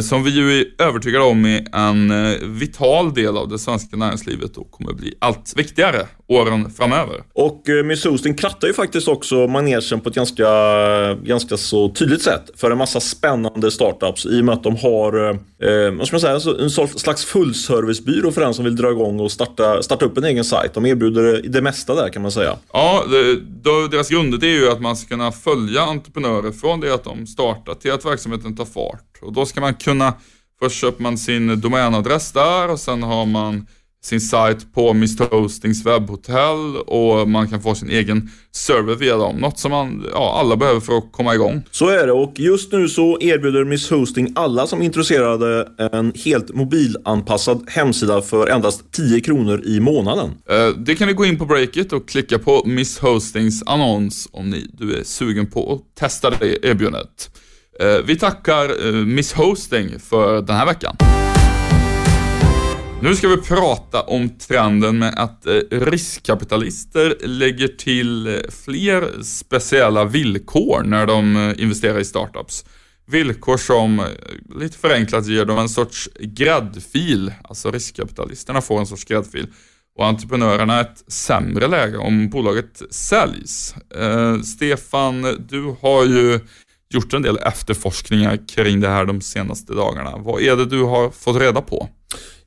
Som 0.03 0.25
vi 0.25 0.31
ju 0.31 0.61
är 0.61 0.67
övertygade 0.79 1.25
om 1.25 1.45
är 1.45 1.77
en 1.77 2.13
vital 2.59 3.15
del 3.15 3.37
av 3.37 3.49
det 3.49 3.59
svenska 3.59 3.97
näringslivet 3.97 4.57
och 4.57 4.71
kommer 4.71 4.93
bli 4.93 5.15
allt 5.19 5.55
viktigare 5.57 6.07
åren 6.29 6.71
framöver. 6.71 7.23
Och 7.33 7.69
eh, 7.69 8.11
Hosting 8.11 8.35
krattar 8.35 8.69
ju 8.69 8.75
faktiskt 8.75 9.09
också 9.09 9.47
manegen 9.47 10.01
på 10.01 10.09
ett 10.09 10.15
ganska, 10.15 10.49
ganska 11.15 11.57
så 11.57 11.89
tydligt 11.89 12.23
sätt 12.23 12.51
för 12.57 12.71
en 12.71 12.79
massa 12.79 13.01
spännande 13.01 13.71
startups 13.71 14.27
i 14.27 14.41
och 14.41 14.45
med 14.45 14.55
att 14.55 14.63
de 14.63 14.77
har, 14.77 15.31
eh, 15.31 15.91
vad 15.99 16.07
ska 16.07 16.15
man 16.15 16.21
säga, 16.21 16.35
alltså 16.35 16.61
en 16.61 16.71
slags 16.89 17.25
fullservicebyrå 17.25 18.31
för 18.33 18.41
den 18.41 18.55
som 18.55 18.65
vill 18.65 18.77
dra 18.77 18.91
igång 18.91 19.21
och 19.21 19.33
starta, 19.33 19.83
starta 19.83 20.05
upp 20.05 20.19
en 20.19 20.25
egen 20.25 20.45
sajt. 20.45 20.75
De 20.75 20.87
erbjuder 20.87 21.43
det 21.49 21.63
mesta 21.63 21.95
där 21.95 22.09
kan 22.09 22.23
man 22.23 22.31
säga. 22.31 22.57
Ja, 22.73 23.05
det, 23.11 23.89
deras 23.89 24.09
grunder 24.09 24.45
är 24.45 24.49
ju 24.49 24.71
att 24.71 24.81
man 24.81 24.97
ska 24.97 25.09
kunna 25.09 25.33
följa 25.33 25.83
entreprenörer 25.83 26.53
från 26.53 26.81
det 26.81 26.95
att 26.95 27.05
de 27.05 27.27
startar 27.27 27.75
till 27.75 27.93
att 27.93 28.05
verksamheten 28.05 28.57
tar 28.57 28.65
fart. 28.65 29.19
Och 29.23 29.33
då 29.33 29.47
ska 29.47 29.61
man 29.61 29.75
kunna, 29.75 30.15
först 30.61 30.81
köper 30.81 31.03
man 31.03 31.19
sin 31.19 31.61
domänadress 31.61 32.33
där 32.33 32.71
och 32.71 32.81
sen 32.81 33.03
har 33.03 33.27
man 33.27 33.67
sin 34.03 34.21
sajt 34.21 34.75
på 34.75 34.91
Mr 34.91 35.31
Hostings 35.31 35.87
webbhotell 35.87 36.77
och 36.87 37.29
man 37.29 37.49
kan 37.49 37.63
få 37.63 37.75
sin 37.75 37.91
egen 37.91 38.31
server 38.53 38.95
via 38.95 39.17
dem. 39.17 39.37
Något 39.37 39.59
som 39.59 39.71
man, 39.71 40.07
ja, 40.13 40.37
alla 40.41 40.57
behöver 40.57 40.81
för 40.81 40.99
att 40.99 41.13
komma 41.13 41.35
igång. 41.35 41.63
Så 41.71 41.89
är 41.89 42.07
det 42.07 42.13
och 42.13 42.33
just 42.37 42.73
nu 42.73 42.89
så 42.89 43.19
erbjuder 43.21 43.65
Miss 43.65 43.91
Hosting 43.91 44.33
alla 44.35 44.67
som 44.67 44.81
är 44.81 44.85
intresserade 44.85 45.69
en 45.93 46.13
helt 46.25 46.55
mobilanpassad 46.55 47.65
hemsida 47.71 48.23
för 48.23 48.47
endast 48.47 48.93
10 48.93 49.21
kronor 49.21 49.63
i 49.65 49.81
månaden. 49.81 50.31
Eh, 50.51 50.69
det 50.69 50.95
kan 50.95 51.09
ni 51.09 51.15
gå 51.15 51.25
in 51.25 51.39
på 51.39 51.45
Breakit 51.45 51.93
och 51.93 52.09
klicka 52.09 52.39
på 52.39 52.63
Miss 52.67 52.99
Hostings 52.99 53.63
annons 53.67 54.29
om 54.33 54.51
ni, 54.51 54.67
du 54.73 54.95
är 54.95 55.05
sugen 55.05 55.51
på 55.51 55.73
att 55.73 56.01
testa 56.01 56.31
det 56.31 56.67
erbjudandet. 56.67 57.31
Eh, 57.81 58.05
vi 58.05 58.17
tackar 58.17 58.87
eh, 58.87 58.93
Miss 58.93 59.33
Hosting 59.33 59.99
för 59.99 60.43
den 60.43 60.57
här 60.57 60.67
veckan. 60.67 60.97
Nu 63.03 63.17
ska 63.17 63.29
vi 63.29 63.37
prata 63.37 64.03
om 64.03 64.29
trenden 64.29 64.99
med 64.99 65.15
att 65.17 65.47
eh, 65.47 65.53
riskkapitalister 65.71 67.17
lägger 67.21 67.69
till 67.69 68.27
eh, 68.27 68.35
fler 68.65 69.23
speciella 69.23 70.05
villkor 70.05 70.83
när 70.83 71.07
de 71.07 71.37
eh, 71.37 71.63
investerar 71.63 71.99
i 71.99 72.05
startups. 72.05 72.65
Villkor 73.07 73.57
som 73.57 74.05
lite 74.61 74.79
förenklat 74.79 75.27
ger 75.27 75.45
dem 75.45 75.59
en 75.59 75.69
sorts 75.69 76.09
gräddfil, 76.21 77.33
alltså 77.45 77.71
riskkapitalisterna 77.71 78.61
får 78.61 78.79
en 78.79 78.87
sorts 78.87 79.05
gräddfil 79.05 79.47
och 79.99 80.07
entreprenörerna 80.07 80.81
ett 80.81 81.13
sämre 81.13 81.67
läge 81.67 81.99
om 81.99 82.29
bolaget 82.29 82.83
säljs. 82.91 83.75
Eh, 83.97 84.41
Stefan, 84.41 85.47
du 85.49 85.77
har 85.81 86.05
ju 86.05 86.41
gjort 86.95 87.15
en 87.15 87.23
del 87.23 87.37
efterforskningar 87.37 88.39
kring 88.49 88.81
det 88.81 88.89
här 88.89 89.05
de 89.05 89.21
senaste 89.21 89.75
dagarna. 89.75 90.17
Vad 90.17 90.43
är 90.43 90.57
det 90.57 90.67
du 90.67 90.83
har 90.83 91.11
fått 91.11 91.41
reda 91.41 91.61
på? 91.61 91.89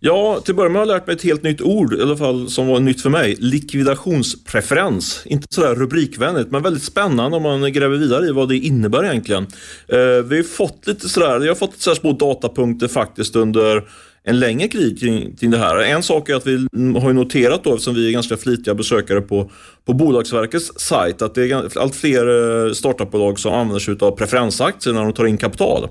Ja, 0.03 0.41
till 0.45 0.51
att 0.51 0.57
börja 0.57 0.69
med 0.69 0.81
har 0.81 0.87
jag 0.87 0.95
lärt 0.95 1.07
mig 1.07 1.15
ett 1.15 1.23
helt 1.23 1.43
nytt 1.43 1.61
ord, 1.61 1.93
i 1.93 2.01
alla 2.01 2.17
fall 2.17 2.49
som 2.49 2.67
var 2.67 2.79
nytt 2.79 3.01
för 3.01 3.09
mig. 3.09 3.35
Likvidationspreferens. 3.39 5.23
Inte 5.25 5.47
sådär 5.49 5.75
rubrikvänligt, 5.75 6.51
men 6.51 6.63
väldigt 6.63 6.83
spännande 6.83 7.37
om 7.37 7.43
man 7.43 7.73
gräver 7.73 7.97
vidare 7.97 8.27
i 8.27 8.31
vad 8.31 8.49
det 8.49 8.57
innebär 8.57 9.03
egentligen. 9.03 9.47
Eh, 9.87 10.23
vi 10.25 10.35
har 10.37 10.43
fått 10.43 10.87
lite 10.87 11.09
sådär, 11.09 11.39
jag 11.39 11.47
har 11.47 11.55
fått 11.55 11.81
sådär 11.81 11.95
små 11.95 12.11
datapunkter 12.11 12.87
faktiskt 12.87 13.35
under 13.35 13.83
en 14.23 14.39
längre 14.39 14.67
krig 14.67 14.99
kring, 14.99 15.35
kring 15.35 15.51
det 15.51 15.57
här. 15.57 15.77
En 15.77 16.03
sak 16.03 16.29
är 16.29 16.35
att 16.35 16.47
vi 16.47 16.67
har 16.99 17.13
noterat 17.13 17.63
då, 17.63 17.73
eftersom 17.73 17.95
vi 17.95 18.07
är 18.07 18.11
ganska 18.11 18.37
flitiga 18.37 18.73
besökare 18.73 19.21
på, 19.21 19.51
på 19.85 19.93
Bolagsverkets 19.93 20.71
sajt, 20.79 21.21
att 21.21 21.35
det 21.35 21.51
är 21.51 21.79
allt 21.79 21.95
fler 21.95 22.27
eh, 22.67 22.73
startupbolag 22.73 23.39
som 23.39 23.53
använder 23.53 23.79
sig 23.79 23.95
av 23.99 24.11
preferensaktier 24.11 24.93
när 24.93 25.03
de 25.03 25.13
tar 25.13 25.25
in 25.25 25.37
kapital. 25.37 25.83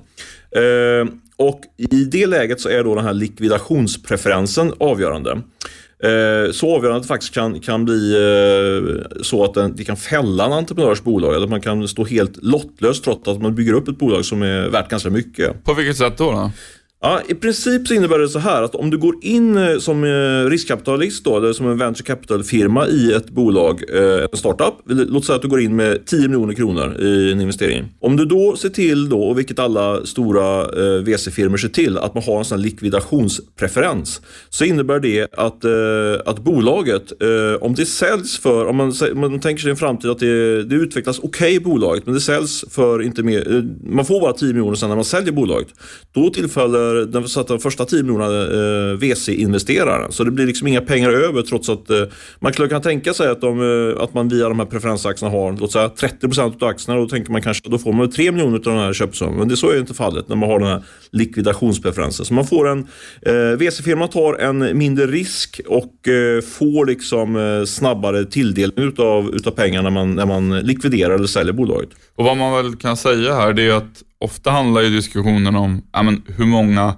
Eh, 0.57 1.13
och 1.37 1.61
i 1.77 2.05
det 2.05 2.27
läget 2.27 2.61
så 2.61 2.69
är 2.69 2.85
då 2.85 2.95
den 2.95 3.05
här 3.05 3.15
likvidationspreferensen 3.15 4.73
avgörande. 4.79 5.43
Eh, 6.03 6.53
så 6.53 6.77
avgörande 6.77 6.97
att 6.97 7.03
det 7.03 7.09
faktiskt 7.09 7.35
kan, 7.35 7.61
kan 7.61 7.85
bli 7.85 8.15
eh, 8.15 9.23
så 9.23 9.45
att 9.45 9.55
den, 9.55 9.77
det 9.77 9.85
kan 9.85 9.97
fälla 9.97 10.47
en 10.47 10.53
entreprenörs 10.53 11.03
bolag. 11.03 11.35
Eller 11.35 11.45
att 11.45 11.51
man 11.51 11.61
kan 11.61 11.89
stå 11.89 12.05
helt 12.05 12.43
lottlös 12.43 13.01
trots 13.01 13.29
att 13.29 13.43
man 13.43 13.55
bygger 13.55 13.73
upp 13.73 13.89
ett 13.89 13.99
bolag 13.99 14.25
som 14.25 14.43
är 14.43 14.69
värt 14.69 14.89
ganska 14.89 15.11
mycket. 15.11 15.65
På 15.65 15.75
vilket 15.75 15.97
sätt 15.97 16.19
då? 16.19 16.31
då? 16.31 16.51
Ja, 17.03 17.21
I 17.29 17.35
princip 17.35 17.89
så 17.89 17.95
innebär 17.95 18.19
det 18.19 18.29
så 18.29 18.39
här 18.39 18.63
att 18.63 18.75
om 18.75 18.91
du 18.91 18.99
går 18.99 19.15
in 19.23 19.57
eh, 19.57 19.79
som 19.79 20.05
eh, 20.05 20.51
riskkapitalist 20.51 21.25
då, 21.25 21.37
eller 21.37 21.53
som 21.53 21.67
en 21.67 21.79
venture 21.79 22.07
capital-firma 22.07 22.89
i 22.89 23.13
ett 23.13 23.31
bolag, 23.31 23.83
eh, 23.95 24.23
en 24.33 24.39
startup. 24.39 24.75
Låt 24.85 25.25
säga 25.25 25.37
att 25.37 25.43
du 25.43 25.49
går 25.49 25.61
in 25.61 25.77
med 25.77 26.07
10 26.07 26.29
miljoner 26.29 26.55
kronor 26.55 26.97
i 27.01 27.33
en 27.33 27.41
investering. 27.41 27.85
Om 28.01 28.17
du 28.17 28.25
då 28.25 28.57
ser 28.57 28.69
till, 28.69 29.09
då, 29.09 29.23
och 29.23 29.39
vilket 29.39 29.59
alla 29.59 30.07
stora 30.07 30.67
VC-firmor 31.01 31.57
ser 31.57 31.69
till, 31.69 31.99
att 31.99 32.15
man 32.15 32.23
har 32.23 32.39
en 32.39 32.45
sån 32.45 32.63
likvidationspreferens. 32.63 34.21
Så 34.51 34.65
innebär 34.65 35.01
det 35.01 35.29
att, 35.33 35.65
att 36.29 36.39
bolaget, 36.39 37.13
om 37.61 37.75
det 37.75 37.87
säljs 37.87 38.39
för, 38.39 38.67
om 38.67 38.77
man, 38.77 38.93
man 39.15 39.41
tänker 39.41 39.63
sig 39.63 39.71
en 39.71 39.77
framtid 39.77 40.11
att 40.11 40.19
det, 40.19 40.63
det 40.63 40.75
utvecklas 40.75 41.19
okej 41.19 41.29
okay 41.29 41.55
i 41.55 41.61
bolaget, 41.61 42.07
men 42.07 42.15
det 42.15 42.21
säljs 42.21 42.65
för 42.71 43.03
inte 43.03 43.23
mer, 43.23 43.69
man 43.85 44.05
får 44.05 44.21
bara 44.21 44.33
10 44.33 44.49
miljoner 44.49 44.75
sen 44.75 44.89
när 44.89 44.97
man 44.97 45.05
säljer 45.05 45.33
bolaget. 45.33 45.69
Då 46.13 46.31
tillfaller 46.31 46.90
för 46.91 47.07
den, 47.07 47.29
så 47.29 47.41
att 47.41 47.49
de 47.49 47.59
första 47.61 47.85
10 47.85 48.03
miljonerna 48.03 48.43
eh, 48.43 48.97
VC-investeraren. 48.97 50.13
Så 50.13 50.25
det 50.25 50.31
blir 50.31 50.47
liksom 50.47 50.67
inga 50.67 50.81
pengar 50.81 51.11
över 51.11 51.43
trots 51.43 51.69
att 51.69 51.91
eh, 51.91 52.03
man 52.39 52.53
kan 52.53 52.83
tänka 52.83 53.15
sig 53.15 53.29
att, 53.29 53.41
de, 53.41 53.61
eh, 53.61 54.03
att 54.03 54.15
man 54.15 54.29
via 54.29 54.49
de 54.49 54.59
här 54.59 54.67
preferensaktierna 54.67 55.37
har 55.37 55.53
låt 55.53 55.73
säga 55.73 55.89
30 55.89 56.41
av 56.41 56.69
aktierna. 56.69 57.01
Då 57.01 57.09
tänker 57.09 57.33
man 57.33 57.43
kanske 57.43 57.69
då 57.69 57.79
får 57.79 57.93
man 57.93 58.11
3 58.11 58.33
miljoner 58.33 58.57
av 58.57 58.63
den 58.63 58.79
här 58.79 58.93
köpsumman. 58.93 59.37
Men 59.39 59.49
det 59.49 59.57
så 59.57 59.71
är 59.71 59.79
inte 59.79 59.95
fallet 59.95 60.29
när 60.29 60.37
man 60.37 60.51
har 60.51 60.59
den 60.59 60.69
här 60.69 60.83
likvidationspreferensen. 61.11 62.27
Så 62.27 62.35
man 62.35 62.47
får 62.47 62.69
en 62.69 62.79
eh, 63.23 63.59
VC-firman 63.59 64.09
tar 64.09 64.35
en 64.35 64.79
mindre 64.79 65.07
risk 65.07 65.61
och 65.67 66.09
eh, 66.09 66.41
får 66.41 66.87
liksom 66.87 67.37
eh, 67.37 67.65
snabbare 67.65 68.25
tilldelning 68.25 68.89
utav, 68.89 69.35
utav 69.35 69.51
pengar 69.51 69.83
när 69.83 69.91
man, 69.91 70.15
när 70.15 70.27
man 70.27 70.59
likviderar 70.61 71.15
eller 71.15 71.27
säljer 71.27 71.53
bolaget. 71.53 71.89
Och 72.17 72.25
vad 72.25 72.37
man 72.37 72.53
väl 72.53 72.77
kan 72.77 72.97
säga 72.97 73.35
här 73.35 73.53
det 73.53 73.63
är 73.63 73.73
att 73.73 74.03
ofta 74.21 74.51
handlar 74.51 74.81
ju 74.81 74.91
diskussionen 74.91 75.57
om 75.57 75.83
ja, 75.93 76.03
men, 76.03 76.23
hur 76.27 76.47
många 76.47 76.97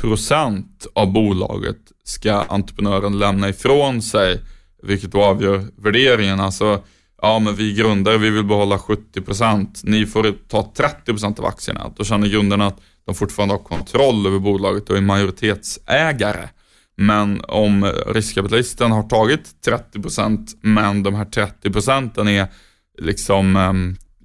procent 0.00 0.86
av 0.94 1.12
bolaget 1.12 1.78
ska 2.04 2.32
entreprenören 2.32 3.18
lämna 3.18 3.48
ifrån 3.48 4.02
sig, 4.02 4.40
vilket 4.82 5.12
då 5.12 5.22
avgör 5.22 5.64
värderingen. 5.76 6.40
Alltså, 6.40 6.82
ja 7.22 7.38
men 7.38 7.56
vi 7.56 7.74
grundare, 7.74 8.18
vi 8.18 8.30
vill 8.30 8.44
behålla 8.44 8.78
70 8.78 9.20
procent. 9.20 9.80
ni 9.84 10.06
får 10.06 10.48
ta 10.48 10.72
30 10.76 11.04
procent 11.04 11.38
av 11.38 11.44
aktierna. 11.44 11.92
Då 11.96 12.04
känner 12.04 12.28
grundarna 12.28 12.66
att 12.66 12.80
de 13.04 13.14
fortfarande 13.14 13.54
har 13.54 13.58
kontroll 13.58 14.26
över 14.26 14.38
bolaget 14.38 14.90
och 14.90 14.96
är 14.96 15.00
majoritetsägare. 15.00 16.48
Men 16.96 17.40
om 17.44 17.92
riskkapitalisten 18.06 18.92
har 18.92 19.02
tagit 19.02 19.62
30 19.64 20.02
procent, 20.02 20.58
men 20.60 21.02
de 21.02 21.14
här 21.14 21.24
30 21.24 21.70
procenten 21.70 22.28
är 22.28 22.46
liksom 22.98 23.56
Eh, 23.56 23.72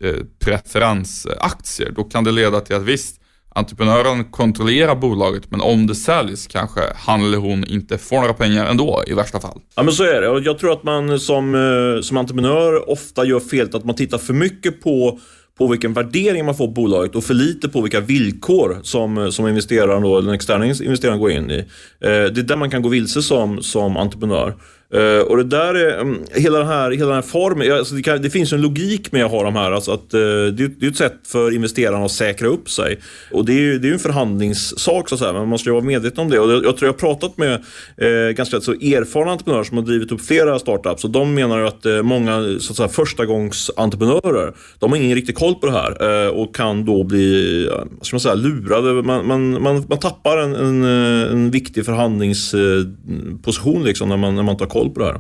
Eh, 0.04 0.14
preferensaktier, 0.40 1.92
då 1.96 2.04
kan 2.04 2.24
det 2.24 2.32
leda 2.32 2.62
till 2.62 2.76
att 2.76 2.84
visst, 2.84 3.22
entreprenören 3.56 4.24
kontrollerar 4.24 4.96
bolaget, 4.96 5.52
men 5.52 5.62
om 5.62 5.88
det 5.88 5.96
säljs 5.96 6.48
kanske 6.48 6.82
han 6.96 7.26
eller 7.26 7.38
hon 7.38 7.64
inte 7.64 7.98
får 7.98 8.20
några 8.22 8.34
pengar 8.34 8.66
ändå 8.66 9.04
i 9.08 9.14
värsta 9.14 9.40
fall. 9.40 9.62
Ja, 9.76 9.84
men 9.84 9.94
så 9.94 10.04
är 10.04 10.22
det. 10.22 10.30
Och 10.30 10.42
jag 10.42 10.60
tror 10.60 10.72
att 10.72 10.84
man 10.84 11.20
som, 11.20 11.56
eh, 11.56 12.02
som 12.02 12.18
entreprenör 12.18 12.90
ofta 12.90 13.26
gör 13.26 13.40
felet 13.40 13.76
att 13.76 13.86
man 13.86 13.96
tittar 13.96 14.18
för 14.18 14.34
mycket 14.34 14.82
på 14.82 15.20
på 15.58 15.68
vilken 15.68 15.94
värdering 15.94 16.46
man 16.46 16.56
får 16.56 16.68
på 16.68 16.74
bolaget 16.74 17.16
och 17.16 17.24
för 17.24 17.34
lite 17.34 17.70
på 17.70 17.82
vilka 17.82 18.00
villkor 18.00 18.80
som, 18.84 19.32
som 19.32 19.48
investeraren, 19.48 20.02
då, 20.02 20.22
den 20.22 20.34
externa 20.34 20.66
investeraren 20.66 21.20
går 21.20 21.32
in 21.32 21.52
i. 21.52 21.58
Eh, 21.58 21.66
det 22.00 22.10
är 22.38 22.44
där 22.44 22.56
man 22.56 22.70
kan 22.70 22.82
gå 22.82 22.90
vilse 22.90 23.22
som, 23.22 23.64
som 23.64 23.98
entreprenör. 23.98 24.56
Uh, 24.96 25.20
och 25.20 25.38
det 25.38 25.44
där 25.44 25.74
är, 25.74 26.00
um, 26.00 26.24
hela 26.32 26.58
den 26.58 26.68
här, 26.68 26.92
hela 26.92 27.06
den 27.06 27.16
här 27.16 27.22
formen, 27.22 27.72
alltså 27.72 27.96
det, 27.96 28.02
kan, 28.02 28.22
det, 28.22 28.30
finns 28.30 28.54
en 28.54 28.62
logik 28.62 29.12
med 29.12 29.26
att 29.26 29.32
ha 29.32 29.44
de 29.44 29.56
här. 29.56 29.72
Alltså 29.72 29.92
att, 29.92 30.14
uh, 30.14 30.20
det, 30.46 30.68
det, 30.68 30.86
är 30.86 30.90
ett 30.90 30.98
sätt 30.98 31.18
för 31.28 31.56
investerarna 31.56 32.06
att 32.06 32.12
säkra 32.12 32.48
upp 32.48 32.70
sig. 32.70 33.00
Och 33.32 33.46
det 33.46 33.54
är 33.54 33.60
ju 33.60 33.80
det 33.80 33.90
är 33.90 33.94
en 33.94 34.00
förhandlingssak, 34.00 35.10
så 35.10 35.16
att 35.16 35.20
säga, 35.20 35.34
men 35.34 35.48
man 35.48 35.60
ska 35.60 35.70
ju 35.70 35.74
vara 35.74 35.84
medveten 35.84 36.20
om 36.20 36.30
det. 36.30 36.40
Och 36.40 36.52
jag, 36.52 36.66
jag 36.66 36.78
tror 36.78 36.88
jag 36.88 36.94
har 36.94 37.00
pratat 37.00 37.38
med 37.38 37.52
uh, 38.02 38.30
ganska 38.30 38.62
så 38.62 38.72
erfarna 38.72 39.32
entreprenörer 39.32 39.64
som 39.64 39.78
har 39.78 39.86
drivit 39.86 40.12
upp 40.12 40.22
flera 40.22 40.60
startups. 40.60 41.04
Och 41.04 41.10
de 41.10 41.34
menar 41.34 41.62
att 41.62 41.86
många 42.04 42.60
så 42.60 42.72
att 42.72 42.78
säga, 42.78 42.90
förstagångsentreprenörer, 42.90 44.54
de 44.80 44.92
har 44.92 44.98
ingen 44.98 45.16
riktig 45.16 45.36
koll 45.36 45.56
på 45.56 45.66
det 45.66 45.72
här 45.72 46.30
och 46.30 46.56
kan 46.56 46.86
då 46.86 47.04
bli 47.04 47.70
ska 48.02 48.16
man 48.16 48.20
säga, 48.20 48.36
lurade. 48.36 48.94
Man, 48.94 49.28
man, 49.28 49.62
man, 49.64 49.86
man 49.90 50.00
tappar 50.00 50.38
en, 50.38 50.56
en, 50.56 50.84
en 50.84 51.52
viktig 51.52 51.86
förhandlingsposition 51.86 53.84
liksom, 53.84 54.10
när, 54.10 54.18
man, 54.18 54.36
när 54.36 54.44
man 54.44 54.58
tar 54.58 54.66
koll 54.66 54.77
på 54.86 55.00
det 55.00 55.06
här. 55.06 55.20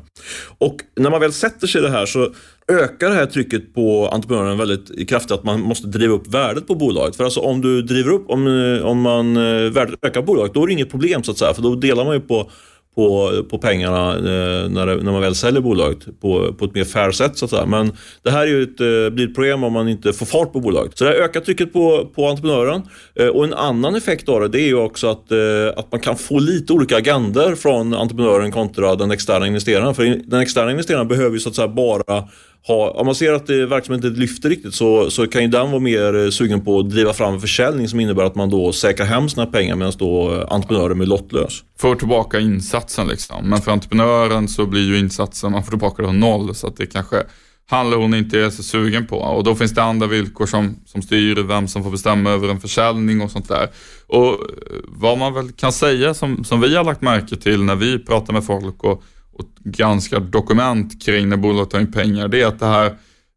Och 0.58 0.76
när 0.96 1.10
man 1.10 1.22
väl 1.22 1.34
sätter 1.34 1.67
sig 1.67 1.82
i 1.82 1.84
det 1.84 1.89
här 1.89 2.06
så 2.06 2.34
ökar 2.72 3.10
det 3.10 3.15
här 3.15 3.26
trycket 3.26 3.74
på 3.74 4.08
entreprenören 4.08 4.58
väldigt 4.58 5.10
kraftigt 5.10 5.32
att 5.32 5.43
man 5.43 5.62
måste 5.62 5.88
driva 5.88 6.13
upp 6.13 6.28
värdet 6.28 6.67
på 6.67 6.76
bolaget. 6.76 7.15
För 7.15 7.24
alltså 7.24 7.39
om 7.39 7.62
du 7.62 7.82
driver 7.82 8.12
upp, 8.12 8.30
om, 8.30 8.48
eh, 8.48 8.86
om 8.86 9.02
man 9.02 9.38
eh, 9.38 9.72
värdet 9.72 10.00
ökar 10.02 10.22
på 10.22 10.26
bolaget, 10.26 10.54
då 10.54 10.63
är 10.63 10.67
det 10.67 10.74
inget 10.74 10.91
problem 10.91 11.24
så 11.24 11.32
att 11.32 11.38
säga. 11.38 11.54
För 11.54 11.62
då 11.62 11.76
delar 11.76 12.06
man 12.06 12.13
ju 12.13 12.22
på 12.22 12.52
på, 12.97 13.31
på 13.49 13.57
pengarna 13.57 14.15
eh, 14.15 14.69
när, 14.69 14.86
när 14.86 15.12
man 15.12 15.21
väl 15.21 15.36
säljer 15.36 15.62
bolaget 15.62 16.21
på, 16.21 16.53
på 16.53 16.65
ett 16.65 16.75
mer 16.75 16.83
fair 16.83 17.12
sätt. 17.12 17.38
Så 17.38 17.45
att 17.45 17.51
säga. 17.51 17.65
Men 17.65 17.91
det 18.23 18.31
här 18.31 18.41
är 18.41 18.47
ju 18.47 18.63
ett, 18.63 18.81
eh, 18.81 19.15
blir 19.15 19.27
ett 19.27 19.36
problem 19.36 19.63
om 19.63 19.73
man 19.73 19.89
inte 19.89 20.13
får 20.13 20.25
fart 20.25 20.53
på 20.53 20.60
bolaget. 20.60 20.97
Så 20.97 21.03
det 21.03 21.10
här 21.10 21.17
ökar 21.17 21.39
trycket 21.39 21.73
på, 21.73 22.10
på 22.15 22.27
entreprenören. 22.27 22.81
Eh, 23.15 23.27
och 23.27 23.43
en 23.43 23.53
annan 23.53 23.95
effekt 23.95 24.29
av 24.29 24.41
det, 24.41 24.47
det 24.47 24.62
är 24.62 24.67
ju 24.67 24.75
också 24.75 25.07
att, 25.07 25.31
eh, 25.31 25.38
att 25.75 25.91
man 25.91 26.01
kan 26.01 26.15
få 26.15 26.39
lite 26.39 26.73
olika 26.73 26.97
agender 26.97 27.55
från 27.55 27.93
entreprenören 27.93 28.51
kontra 28.51 28.95
den 28.95 29.12
externa 29.12 29.47
investeraren. 29.47 29.95
För 29.95 30.03
den 30.27 30.39
externa 30.39 30.71
investeraren 30.71 31.07
behöver 31.07 31.33
ju 31.33 31.39
så 31.39 31.49
att 31.49 31.55
säga 31.55 31.67
bara 31.67 32.23
ha, 32.67 32.91
om 32.91 33.06
man 33.06 33.15
ser 33.15 33.34
att 33.34 33.49
eh, 33.49 33.56
verksamheten 33.56 34.10
inte 34.10 34.19
lyfter 34.19 34.49
riktigt 34.49 34.75
så, 34.75 35.10
så 35.10 35.27
kan 35.27 35.41
ju 35.41 35.47
den 35.47 35.71
vara 35.71 35.80
mer 35.80 36.23
eh, 36.25 36.30
sugen 36.30 36.62
på 36.62 36.80
att 36.80 36.89
driva 36.89 37.13
fram 37.13 37.34
en 37.34 37.41
försäljning 37.41 37.88
som 37.88 37.99
innebär 37.99 38.23
att 38.23 38.36
man 38.36 38.49
då 38.49 38.71
säkrar 38.71 39.06
hem 39.06 39.30
sina 39.30 39.45
pengar 39.45 39.75
medan 39.75 39.93
då 39.97 40.36
eh, 40.36 40.53
entreprenören 40.53 41.01
är 41.01 41.06
lottlös. 41.06 41.63
Får 41.80 41.95
tillbaka 41.95 42.39
insatsen 42.39 43.08
liksom. 43.08 43.49
Men 43.49 43.62
för 43.62 43.71
entreprenören 43.71 44.47
så 44.47 44.65
blir 44.65 44.88
ju 44.88 44.99
insatsen, 44.99 45.51
man 45.51 45.63
får 45.63 45.71
tillbaka 45.71 46.03
den 46.03 46.19
noll 46.19 46.56
så 46.56 46.67
att 46.67 46.77
det 46.77 46.86
kanske 46.86 47.23
handlar 47.69 47.97
hon 47.97 48.13
inte 48.13 48.39
är 48.39 48.49
så 48.49 48.63
sugen 48.63 49.08
på. 49.08 49.17
Och 49.17 49.43
då 49.43 49.56
finns 49.56 49.73
det 49.73 49.84
andra 49.84 50.08
villkor 50.08 50.45
som, 50.45 50.75
som 50.86 51.01
styr 51.01 51.36
vem 51.36 51.67
som 51.67 51.84
får 51.84 51.91
bestämma 51.91 52.30
över 52.30 52.49
en 52.49 52.60
försäljning 52.60 53.21
och 53.21 53.32
sånt 53.32 53.47
där. 53.47 53.69
Och 54.08 54.39
vad 54.84 55.17
man 55.17 55.34
väl 55.34 55.51
kan 55.51 55.71
säga 55.71 56.13
som, 56.13 56.43
som 56.43 56.62
vi 56.62 56.75
har 56.75 56.84
lagt 56.84 57.01
märke 57.01 57.36
till 57.36 57.63
när 57.63 57.75
vi 57.75 57.99
pratar 57.99 58.34
med 58.34 58.45
folk 58.45 58.84
och 58.84 59.03
och 59.38 59.45
granskar 59.63 60.19
dokument 60.19 61.04
kring 61.06 61.30
när 61.30 61.38
bolag 61.38 61.69
tar 61.69 61.80
in 61.80 61.91
pengar, 61.91 62.28
det 62.28 62.41
är 62.41 62.47
att 62.47 62.60
det 62.60 62.65
här, 62.65 62.86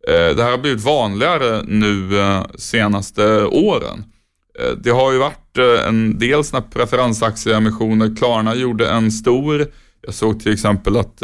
eh, 0.09 0.37
det 0.37 0.43
här 0.43 0.51
har 0.51 0.59
blivit 0.59 0.85
vanligare 0.85 1.63
nu 1.67 2.21
eh, 2.21 2.45
senaste 2.55 3.45
åren. 3.45 4.05
Eh, 4.59 4.77
det 4.83 4.91
har 4.91 5.13
ju 5.13 5.19
varit 5.19 5.37
en 5.87 6.19
del 6.19 6.45
sådana 6.45 6.67
preferensaktieemissioner. 6.67 8.17
Klarna 8.17 8.55
gjorde 8.55 8.91
en 8.91 9.13
stor, 9.13 9.67
jag 10.03 10.15
såg 10.15 10.41
till 10.41 10.53
exempel 10.53 10.97
att 10.97 11.23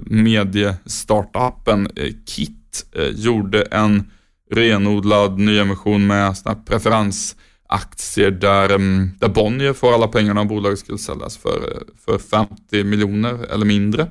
mediestartupen 0.00 1.88
Kit 2.26 2.86
gjorde 3.12 3.62
en 3.62 4.10
renodlad 4.50 5.38
nyemission 5.38 6.06
med 6.06 6.36
sådana 6.36 6.60
preferens 6.66 7.36
aktier 7.68 8.30
där, 8.30 8.70
mm, 8.70 9.10
där 9.18 9.28
Bonnier 9.28 9.72
får 9.72 9.94
alla 9.94 10.08
pengarna 10.08 10.40
och 10.40 10.46
bolaget 10.46 10.78
skulle 10.78 10.98
säljas 10.98 11.36
för, 11.36 11.82
för 12.04 12.18
50 12.18 12.84
miljoner 12.84 13.52
eller 13.52 13.66
mindre. 13.66 14.02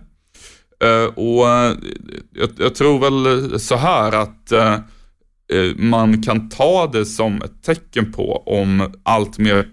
Eh, 0.83 1.05
och 1.05 1.49
eh, 1.49 1.75
jag, 2.33 2.49
jag, 2.57 2.75
tror 2.75 2.99
väl 2.99 3.59
så 3.59 3.75
här 3.75 4.11
att 4.11 4.51
eh, 4.51 4.79
man 5.75 6.23
kan 6.23 6.49
ta 6.49 6.87
det 6.87 7.05
som 7.05 7.41
ett 7.41 7.63
tecken 7.63 8.11
på 8.11 8.43
om 8.45 8.93
allt 9.03 9.37
mer 9.37 9.67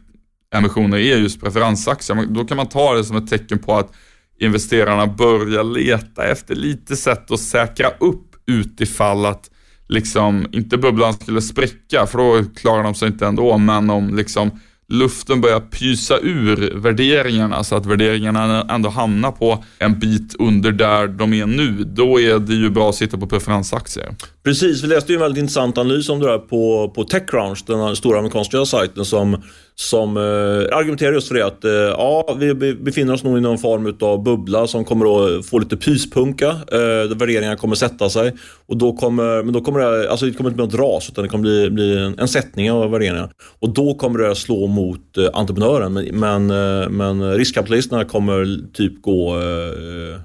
emissioner 0.55 0.99
är 0.99 1.16
just 1.16 1.40
preferensaktier. 1.40 2.27
Då 2.27 2.45
kan 2.45 2.57
man 2.57 2.68
ta 2.68 2.95
det 2.95 3.05
som 3.05 3.16
ett 3.16 3.31
tecken 3.31 3.59
på 3.59 3.75
att 3.75 3.92
investerarna 4.40 5.07
börjar 5.07 5.64
leta 5.64 6.25
efter 6.25 6.55
lite 6.55 6.97
sätt 6.97 7.31
att 7.31 7.40
säkra 7.40 7.88
upp 8.01 8.37
utifall 8.47 9.27
att 9.27 9.51
liksom, 9.92 10.46
inte 10.52 10.76
bubblan 10.76 11.14
skulle 11.14 11.42
spräcka, 11.42 12.07
för 12.07 12.18
då 12.18 12.44
klarar 12.57 12.83
de 12.83 12.94
sig 12.94 13.09
inte 13.09 13.26
ändå, 13.26 13.59
men 13.59 13.90
om 13.90 14.16
liksom 14.16 14.50
luften 14.92 15.40
börjar 15.40 15.61
pysa 15.61 16.18
ur 16.18 16.72
värderingarna 16.74 17.64
så 17.64 17.76
att 17.76 17.87
värderingarna 17.87 18.66
ändå 18.70 18.88
hamnar 18.88 19.33
på 19.33 19.64
en 19.78 19.98
bit 19.98 20.37
under 20.38 20.72
där 20.72 21.09
de 21.09 21.33
är 21.33 21.46
nu. 21.46 21.85
Då 21.85 22.20
är 22.20 22.38
det 22.38 22.55
ju 22.55 22.70
bra 22.70 22.88
att 22.88 22.94
sitta 22.94 23.18
på 23.18 23.26
preferensaktier. 23.26 24.16
Precis, 24.42 24.85
vi 24.85 24.88
läste 24.88 25.12
ju 25.12 25.16
en 25.16 25.22
väldigt 25.22 25.40
intressant 25.40 25.78
analys 25.78 26.09
om 26.09 26.20
det 26.20 26.26
där 26.26 26.38
på, 26.38 26.92
på 26.94 27.05
Techcrunch, 27.05 27.64
den 27.66 27.96
stora 27.96 28.18
amerikanska 28.18 28.64
sajten 28.64 29.05
som, 29.05 29.42
som 29.83 30.16
eh, 30.16 30.77
argumenterar 30.77 31.12
just 31.12 31.29
för 31.29 31.35
det 31.35 31.47
att 31.47 31.64
eh, 31.64 31.73
ja, 31.73 32.37
vi 32.38 32.75
befinner 32.75 33.14
oss 33.14 33.25
nog 33.25 33.38
i 33.38 33.40
någon 33.40 33.59
form 33.59 33.97
av 34.01 34.23
bubbla 34.23 34.66
som 34.66 34.85
kommer 34.85 35.38
att 35.38 35.47
få 35.47 35.59
lite 35.59 35.77
pyspunka. 35.77 36.47
Eh, 36.49 37.16
värderingarna 37.16 37.57
kommer 37.57 37.75
sätta 37.75 38.11
sig. 38.11 38.33
Och 38.66 38.77
då 38.77 38.92
kommer, 38.92 39.42
men 39.42 39.53
då 39.53 39.61
kommer 39.61 39.81
det, 39.81 40.11
alltså 40.11 40.27
det 40.27 40.33
kommer 40.33 40.51
inte 40.51 40.57
bli 40.57 40.66
något 40.66 40.95
ras 40.95 41.09
utan 41.09 41.25
det 41.25 41.29
kommer 41.29 41.42
bli, 41.42 41.71
bli 41.71 41.99
en, 41.99 42.18
en 42.18 42.29
sättning 42.29 42.73
av 42.73 42.90
värderingarna. 42.90 43.31
Och 43.59 43.68
då 43.68 43.95
kommer 43.95 44.18
det 44.18 44.35
slå 44.35 44.66
mot 44.66 45.18
eh, 45.18 45.29
entreprenören 45.33 45.92
men, 45.92 46.05
men, 46.12 46.51
eh, 46.51 46.88
men 46.88 47.35
riskkapitalisterna 47.35 48.05
kommer 48.05 48.73
typ 48.73 49.03
gå 49.03 49.37
eh, 49.37 50.21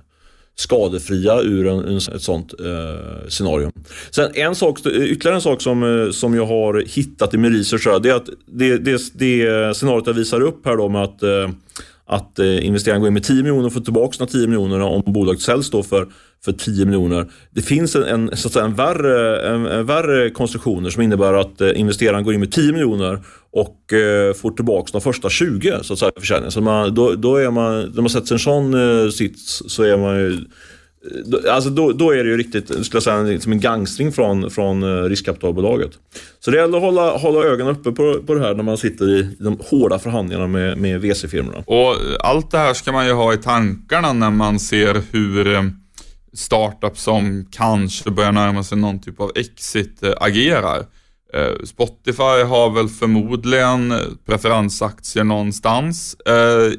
skadefria 0.59 1.41
ur 1.41 1.67
en, 1.67 1.79
en, 1.79 1.97
ett 1.97 2.21
sånt 2.21 2.53
eh, 2.59 3.27
scenario. 3.27 3.71
Sen 4.09 4.31
en 4.33 4.55
sak, 4.55 4.79
ytterligare 4.85 5.35
en 5.35 5.41
sak 5.41 5.61
som, 5.61 5.83
eh, 5.83 6.11
som 6.11 6.35
jag 6.35 6.45
har 6.45 6.83
hittat 6.87 7.33
i 7.33 7.37
min 7.37 7.53
research 7.53 8.01
det 8.03 8.09
är 8.09 8.15
att 8.15 8.29
det, 8.45 8.77
det, 8.77 9.01
det 9.13 9.75
scenariot 9.75 10.07
jag 10.07 10.13
visar 10.13 10.41
upp 10.41 10.65
här 10.65 10.77
då 10.77 10.89
med 10.89 11.03
att, 11.03 11.23
eh, 11.23 11.49
att 12.07 12.39
eh, 12.39 12.65
investeraren 12.65 13.01
går 13.01 13.07
in 13.07 13.13
med 13.13 13.23
10 13.23 13.35
miljoner 13.35 13.65
och 13.65 13.73
får 13.73 13.81
tillbaka 13.81 14.15
de 14.19 14.27
10 14.27 14.47
miljonerna 14.47 14.85
om 14.85 15.03
bolaget 15.05 15.41
säljs 15.41 15.69
då 15.69 15.83
för 15.83 16.07
för 16.45 16.51
10 16.51 16.85
miljoner. 16.85 17.25
Det 17.51 17.61
finns 17.61 17.95
en, 17.95 18.03
en, 18.03 18.37
så 18.37 18.47
att 18.47 18.53
säga, 18.53 18.65
en, 18.65 18.75
värre, 18.75 19.41
en, 19.49 19.65
en 19.65 19.85
värre 19.85 20.29
konstruktioner 20.29 20.89
som 20.89 21.01
innebär 21.01 21.33
att 21.33 21.61
eh, 21.61 21.79
investeraren 21.79 22.23
går 22.23 22.33
in 22.33 22.39
med 22.39 22.51
10 22.51 22.71
miljoner 22.71 23.19
och 23.51 23.93
eh, 23.93 24.33
får 24.33 24.51
tillbaka 24.51 24.89
de 24.91 25.01
första 25.01 25.29
20 25.29 25.79
så 25.81 25.93
att 25.93 25.99
säga, 25.99 26.11
försäljningen. 26.19 26.51
Så 26.51 26.61
man, 26.61 26.93
då, 26.93 27.13
då 27.13 27.35
är 27.35 27.51
man, 27.51 27.81
när 27.81 28.01
man 28.01 28.09
sätter 28.09 28.25
sig 28.25 28.33
i 28.33 28.37
en 28.37 28.39
sån 28.39 29.03
eh, 29.03 29.09
sits 29.09 29.63
så 29.67 29.83
är 29.83 29.97
man 29.97 30.19
ju 30.19 30.37
Alltså 31.49 31.69
då, 31.69 31.91
då, 31.91 32.11
är 32.11 32.23
det 32.23 32.29
ju 32.29 32.37
riktigt, 32.37 32.67
skulle 32.67 32.85
jag 32.93 33.03
säga, 33.03 33.39
som 33.39 33.51
en 33.51 33.59
gangstring 33.59 34.11
från, 34.11 34.49
från 34.51 34.83
eh, 34.83 35.03
riskkapitalbolaget. 35.03 35.91
Så 36.39 36.51
det 36.51 36.57
gäller 36.57 36.77
att 36.77 36.83
hålla, 36.83 37.17
hålla 37.17 37.43
ögonen 37.43 37.75
uppe 37.75 37.91
på, 37.91 38.23
på 38.23 38.33
det 38.33 38.39
här 38.39 38.55
när 38.55 38.63
man 38.63 38.77
sitter 38.77 39.09
i 39.09 39.35
de 39.39 39.59
hårda 39.69 39.99
förhandlingarna 39.99 40.47
med, 40.47 40.77
med 40.77 41.01
VC-firmorna. 41.01 41.63
Och 41.65 41.95
allt 42.19 42.51
det 42.51 42.57
här 42.57 42.73
ska 42.73 42.91
man 42.91 43.05
ju 43.05 43.13
ha 43.13 43.33
i 43.33 43.37
tankarna 43.37 44.13
när 44.13 44.31
man 44.31 44.59
ser 44.59 45.01
hur 45.11 45.53
eh, 45.53 45.63
startups 46.33 47.01
som 47.01 47.47
kanske 47.51 48.11
börjar 48.11 48.31
närma 48.31 48.63
sig 48.63 48.77
någon 48.77 49.01
typ 49.01 49.19
av 49.21 49.31
exit 49.35 50.03
eh, 50.03 50.13
agerar. 50.17 50.85
Spotify 51.63 52.43
har 52.47 52.69
väl 52.75 52.87
förmodligen 52.87 53.93
preferensaktier 54.25 55.23
någonstans 55.23 56.17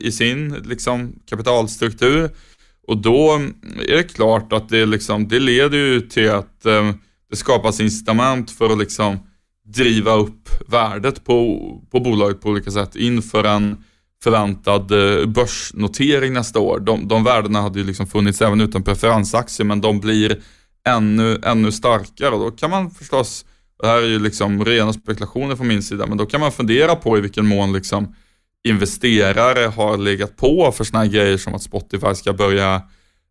i 0.01 0.13
sin 0.13 0.55
liksom, 0.55 1.13
kapitalstruktur. 1.31 2.31
Och 2.89 2.97
då 2.97 3.41
är 3.89 3.97
det 3.97 4.15
klart 4.15 4.53
att 4.53 4.69
det, 4.69 4.87
liksom, 4.87 5.29
det 5.29 5.39
leder 5.39 5.79
ju 5.79 6.01
till 6.01 6.31
att 6.31 6.67
eh, 6.67 6.93
det 7.31 7.37
skapas 7.37 7.81
incitament 7.81 8.51
för 8.51 8.71
att 8.71 8.79
liksom 8.79 9.19
driva 9.65 10.13
upp 10.13 10.49
värdet 10.69 11.25
på, 11.25 11.59
på 11.91 12.01
bolaget 12.01 12.41
på 12.41 12.49
olika 12.49 12.71
sätt 12.71 12.97
inför 12.97 13.45
en 13.45 13.77
förväntad 14.23 14.93
eh, 14.93 15.27
börsnotering 15.27 16.33
nästa 16.33 16.61
år. 16.61 16.81
De, 16.81 17.09
de 17.09 17.25
värdena 17.25 17.61
hade 17.61 17.79
ju 17.79 17.85
liksom 17.85 18.07
funnits 18.07 18.43
även 18.43 18.61
utan 18.61 18.83
preferensaktier 18.83 19.67
men 19.67 19.81
de 19.81 20.01
blir 20.01 20.41
ännu, 20.87 21.41
ännu 21.45 21.73
starkare 21.73 22.35
och 22.35 22.41
då 22.41 22.51
kan 22.51 22.71
man 22.71 22.91
förstås, 22.91 23.45
det 23.83 23.87
här 23.87 24.03
är 24.03 24.07
ju 24.07 24.19
liksom 24.19 24.65
rena 24.65 24.93
spekulationer 24.93 25.57
från 25.57 25.69
min 25.69 25.83
sida, 25.83 26.07
men 26.07 26.19
då 26.19 26.27
kan 26.27 26.41
man 26.41 26.53
fundera 26.53 26.95
på 26.97 27.19
i 27.19 27.21
vilken 27.21 27.47
mån 27.47 27.73
liksom 27.73 28.15
investerare 28.65 29.67
har 29.67 29.97
legat 29.97 30.37
på 30.37 30.73
för 30.73 30.85
sådana 30.85 31.05
här 31.05 31.13
grejer 31.13 31.37
som 31.37 31.55
att 31.55 31.63
Spotify 31.63 32.15
ska 32.15 32.33
börja 32.33 32.83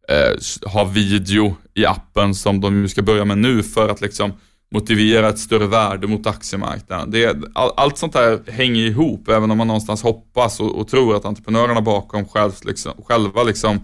eh, 0.09 0.69
ha 0.71 0.83
video 0.83 1.55
i 1.73 1.85
appen 1.85 2.35
som 2.35 2.61
de 2.61 2.81
ju 2.81 2.87
ska 2.87 3.01
börja 3.01 3.25
med 3.25 3.37
nu 3.37 3.63
för 3.63 3.89
att 3.89 4.01
liksom 4.01 4.33
motivera 4.71 5.29
ett 5.29 5.39
större 5.39 5.67
värde 5.67 6.07
mot 6.07 6.27
aktiemarknaden. 6.27 7.11
Det, 7.11 7.37
all, 7.53 7.71
allt 7.77 7.97
sånt 7.97 8.15
här 8.15 8.51
hänger 8.51 8.85
ihop, 8.85 9.27
även 9.29 9.51
om 9.51 9.57
man 9.57 9.67
någonstans 9.67 10.03
hoppas 10.03 10.59
och, 10.59 10.79
och 10.79 10.87
tror 10.87 11.15
att 11.15 11.25
entreprenörerna 11.25 11.81
bakom 11.81 12.25
själv, 12.25 12.51
liksom, 12.65 12.93
själva 13.03 13.43
liksom, 13.43 13.79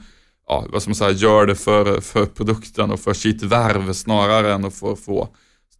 ja, 0.47 0.65
vad 0.69 0.81
ska 0.81 0.89
man 0.89 0.95
säga, 0.95 1.11
gör 1.11 1.45
det 1.45 1.55
för, 1.55 2.01
för 2.01 2.25
produkten 2.25 2.91
och 2.91 2.99
för 2.99 3.13
sitt 3.13 3.43
värv 3.43 3.93
snarare 3.93 4.53
än 4.53 4.65
att 4.65 4.73
få, 4.75 4.95
få 4.95 5.29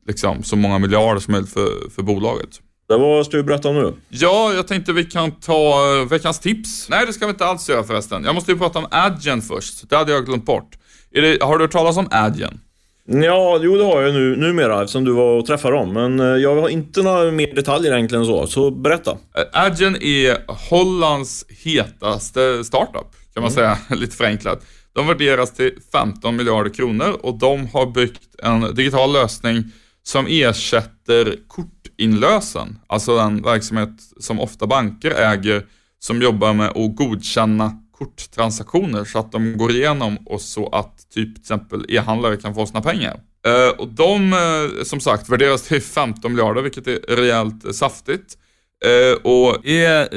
liksom, 0.07 0.43
så 0.43 0.55
många 0.55 0.79
miljarder 0.79 1.19
som 1.19 1.31
möjligt 1.31 1.53
för, 1.53 1.89
för 1.89 2.03
bolaget. 2.03 2.59
Det 2.87 2.97
vad 2.97 3.25
ska 3.25 3.37
vi 3.37 3.43
berätta 3.43 3.69
om 3.69 3.75
nu? 3.75 3.93
Ja, 4.09 4.53
jag 4.53 4.67
tänkte 4.67 4.93
vi 4.93 5.03
kan 5.03 5.31
ta 5.31 5.85
uh, 6.01 6.09
veckans 6.09 6.39
tips. 6.39 6.89
Nej, 6.89 7.05
det 7.05 7.13
ska 7.13 7.25
vi 7.25 7.31
inte 7.31 7.45
alls 7.45 7.69
göra 7.69 7.83
förresten. 7.83 8.23
Jag 8.23 8.35
måste 8.35 8.51
ju 8.51 8.57
prata 8.57 8.79
om 8.79 8.87
Adyen 8.91 9.41
först. 9.41 9.89
Det 9.89 9.95
hade 9.95 10.11
jag 10.11 10.25
glömt 10.25 10.45
bort. 10.45 10.77
Det, 11.11 11.43
har 11.43 11.57
du 11.57 11.63
hört 11.63 11.71
talas 11.71 11.97
om 11.97 12.07
Adyen? 12.11 12.59
Ja, 13.05 13.59
jo 13.61 13.77
det 13.77 13.83
har 13.83 14.01
jag 14.01 14.13
nu, 14.13 14.35
numera 14.35 14.81
eftersom 14.81 15.03
du 15.03 15.11
var 15.11 15.37
och 15.39 15.45
träffade 15.45 15.75
dem. 15.75 15.93
Men 15.93 16.19
eh, 16.19 16.25
jag 16.25 16.61
har 16.61 16.69
inte 16.69 17.01
några 17.01 17.31
mer 17.31 17.55
detaljer 17.55 17.93
egentligen 17.93 18.25
så, 18.25 18.47
så 18.47 18.71
berätta. 18.71 19.11
Eh, 19.11 19.65
Adyen 19.65 19.95
är 20.01 20.37
Hollands 20.69 21.45
hetaste 21.63 22.63
startup, 22.63 23.11
kan 23.33 23.43
man 23.43 23.51
mm. 23.51 23.51
säga, 23.51 23.77
lite 23.99 24.15
förenklat. 24.15 24.65
De 24.93 25.07
värderas 25.07 25.53
till 25.53 25.71
15 25.91 26.35
miljarder 26.35 26.69
kronor 26.69 27.17
och 27.21 27.39
de 27.39 27.67
har 27.67 27.85
byggt 27.85 28.21
en 28.43 28.75
digital 28.75 29.13
lösning 29.13 29.63
som 30.03 30.25
ersätter 30.29 31.37
kortinlösen, 31.47 32.79
alltså 32.87 33.17
den 33.17 33.41
verksamhet 33.41 33.89
som 34.19 34.39
ofta 34.39 34.67
banker 34.67 35.11
äger, 35.11 35.65
som 35.99 36.21
jobbar 36.21 36.53
med 36.53 36.69
att 36.69 36.95
godkänna 36.95 37.83
korttransaktioner 37.91 39.05
så 39.05 39.19
att 39.19 39.31
de 39.31 39.57
går 39.57 39.71
igenom 39.71 40.17
och 40.25 40.41
så 40.41 40.69
att 40.69 41.09
typ 41.09 41.33
till 41.33 41.41
exempel 41.41 41.85
e-handlare 41.89 42.37
kan 42.37 42.55
få 42.55 42.65
sina 42.65 42.81
pengar. 42.81 43.19
Eh, 43.47 43.79
och 43.79 43.87
de, 43.87 44.33
eh, 44.33 44.83
som 44.83 44.99
sagt, 44.99 45.29
värderas 45.29 45.61
till 45.61 45.81
15 45.81 46.31
miljarder, 46.31 46.61
vilket 46.61 46.87
är 46.87 47.15
rejält 47.15 47.75
saftigt. 47.75 48.37
Eh, 48.85 49.31
och 49.31 49.65
är 49.65 50.07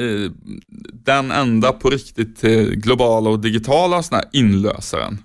den 1.05 1.31
enda 1.31 1.71
på 1.71 1.89
riktigt 1.89 2.41
globala 2.71 3.29
och 3.29 3.39
digitala 3.39 4.03
såna 4.03 4.17
här 4.17 4.29
inlösaren. 4.33 5.17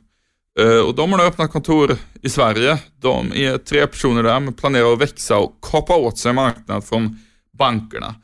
Eh, 0.58 0.78
och 0.78 0.94
de 0.94 1.10
har 1.12 1.18
nu 1.18 1.24
öppnat 1.24 1.52
kontor 1.52 1.96
i 2.22 2.28
Sverige. 2.28 2.78
De 3.00 3.32
är 3.32 3.58
tre 3.58 3.86
personer 3.86 4.22
där, 4.22 4.40
men 4.40 4.54
planerar 4.54 4.92
att 4.92 5.00
växa 5.00 5.38
och 5.38 5.58
kapa 5.70 5.96
åt 5.96 6.18
sig 6.18 6.32
marknad 6.32 6.84
från 6.84 7.18
bankerna. 7.58 8.14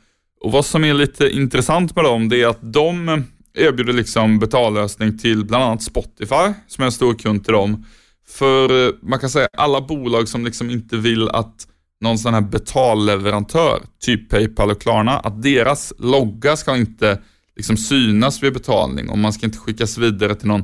Och 0.41 0.51
vad 0.51 0.65
som 0.65 0.83
är 0.83 0.93
lite 0.93 1.29
intressant 1.29 1.95
med 1.95 2.05
dem, 2.05 2.29
det 2.29 2.41
är 2.41 2.47
att 2.47 2.73
de 2.73 3.23
erbjuder 3.53 3.93
liksom 3.93 4.39
betallösning 4.39 5.17
till 5.17 5.45
bland 5.45 5.63
annat 5.63 5.83
Spotify, 5.83 6.53
som 6.67 6.81
är 6.81 6.85
en 6.85 6.91
stor 6.91 7.13
kund 7.13 7.43
till 7.43 7.53
dem. 7.53 7.85
För 8.27 8.87
eh, 8.87 8.93
man 9.01 9.19
kan 9.19 9.29
säga 9.29 9.47
alla 9.57 9.81
bolag 9.81 10.27
som 10.27 10.45
liksom 10.45 10.69
inte 10.69 10.97
vill 10.97 11.29
att 11.29 11.67
någon 12.01 12.17
sån 12.17 12.33
här 12.33 12.41
betalleverantör, 12.41 13.79
typ 14.01 14.29
Paypal 14.29 14.71
och 14.71 14.81
Klarna, 14.81 15.19
att 15.19 15.41
deras 15.41 15.93
logga 15.97 16.57
ska 16.57 16.77
inte 16.77 17.21
liksom 17.55 17.77
synas 17.77 18.43
vid 18.43 18.53
betalning 18.53 19.09
och 19.09 19.17
man 19.17 19.33
ska 19.33 19.45
inte 19.45 19.57
skickas 19.57 19.97
vidare 19.97 20.35
till 20.35 20.47
någon 20.47 20.63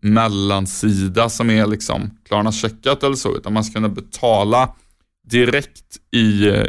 mellansida 0.00 1.28
som 1.28 1.50
är 1.50 1.66
liksom 1.66 2.10
Klarna 2.28 2.52
checkat 2.52 3.02
eller 3.02 3.16
så, 3.16 3.36
utan 3.36 3.52
man 3.52 3.64
ska 3.64 3.74
kunna 3.74 3.88
betala 3.88 4.68
direkt 5.30 5.96
i 6.10 6.48
eh, 6.48 6.64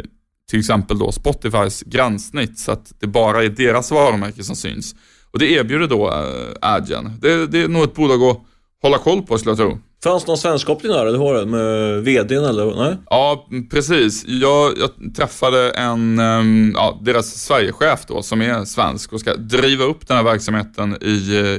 till 0.50 0.58
exempel 0.58 0.98
då 0.98 1.12
Spotifys 1.12 1.82
gränssnitt 1.82 2.58
så 2.58 2.72
att 2.72 2.92
det 3.00 3.06
bara 3.06 3.44
är 3.44 3.48
deras 3.48 3.90
varumärke 3.90 4.44
som 4.44 4.56
syns. 4.56 4.94
Och 5.30 5.38
det 5.38 5.52
erbjuder 5.52 5.86
då 5.86 6.10
äh, 6.10 6.70
Adyen. 6.74 7.12
Det, 7.20 7.46
det 7.46 7.62
är 7.62 7.68
nog 7.68 7.84
ett 7.84 7.94
bolag 7.94 8.22
att 8.22 8.40
hålla 8.82 8.98
koll 8.98 9.22
på 9.22 9.38
skulle 9.38 9.50
jag 9.50 9.58
tro. 9.58 9.78
Fanns 10.04 10.26
någon 10.26 10.38
svenskkoppling 10.38 10.92
där, 10.92 11.06
eller 11.06 11.18
var 11.18 11.34
det 11.34 11.46
med 11.46 12.02
VDn 12.04 12.44
eller? 12.44 12.76
Nej? 12.76 12.96
Ja, 13.10 13.48
precis. 13.70 14.24
Jag, 14.26 14.72
jag 14.78 15.14
träffade 15.14 15.70
en, 15.70 16.18
um, 16.18 16.72
ja, 16.74 17.00
deras 17.02 17.26
Sverigechef 17.26 18.06
då, 18.06 18.22
som 18.22 18.42
är 18.42 18.64
svensk 18.64 19.12
och 19.12 19.20
ska 19.20 19.34
driva 19.34 19.84
upp 19.84 20.08
den 20.08 20.16
här 20.16 20.24
verksamheten 20.24 20.96
i, 21.00 21.10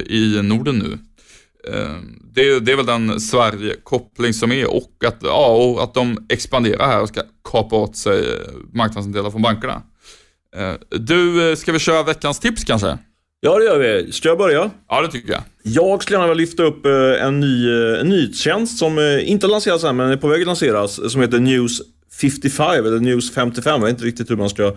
i 0.08 0.42
Norden 0.42 0.78
nu. 0.78 0.98
Uh, 1.68 1.96
det, 2.34 2.60
det, 2.60 2.72
är 2.72 2.76
väl 2.76 2.86
den 2.86 3.20
Sverige-koppling 3.20 4.32
som 4.32 4.52
är 4.52 4.70
och 4.70 5.04
att, 5.06 5.16
ja, 5.22 5.56
och 5.56 5.82
att 5.82 5.94
de 5.94 6.26
expanderar 6.28 6.86
här 6.86 7.00
och 7.00 7.08
ska 7.08 7.22
kapa 7.50 7.76
åt 7.76 7.96
sig 7.96 8.24
marknadsandelar 8.72 9.30
från 9.30 9.42
bankerna. 9.42 9.82
Eh, 10.56 10.74
du, 10.90 11.50
eh, 11.50 11.56
ska 11.56 11.72
vi 11.72 11.78
köra 11.78 12.02
veckans 12.02 12.40
tips 12.40 12.64
kanske? 12.64 12.98
Ja, 13.40 13.58
det 13.58 13.64
gör 13.64 13.78
vi. 13.78 14.12
Ska 14.12 14.28
jag 14.28 14.38
börja? 14.38 14.70
Ja, 14.88 15.02
det 15.02 15.08
tycker 15.08 15.32
jag. 15.32 15.42
Jag 15.62 16.02
skulle 16.02 16.18
gärna 16.18 16.28
vilja 16.28 16.40
lyfta 16.40 16.62
upp 16.62 16.86
eh, 16.86 17.26
en 17.26 17.40
ny 17.40 17.70
en 18.00 18.08
nyhetstjänst 18.08 18.78
som 18.78 18.98
inte 19.24 19.46
har 19.46 19.50
lanserats 19.50 19.84
än, 19.84 19.96
men 19.96 20.10
är 20.10 20.16
på 20.16 20.28
väg 20.28 20.40
att 20.40 20.46
lanseras, 20.46 21.12
som 21.12 21.20
heter 21.20 21.38
News 21.38 21.82
55, 22.20 22.86
eller 22.86 23.00
News 23.00 23.34
55. 23.34 23.80
Jag 23.80 23.86
vet 23.86 23.90
inte 23.90 24.04
riktigt 24.04 24.30
hur 24.30 24.36
man 24.36 24.50
ska 24.50 24.76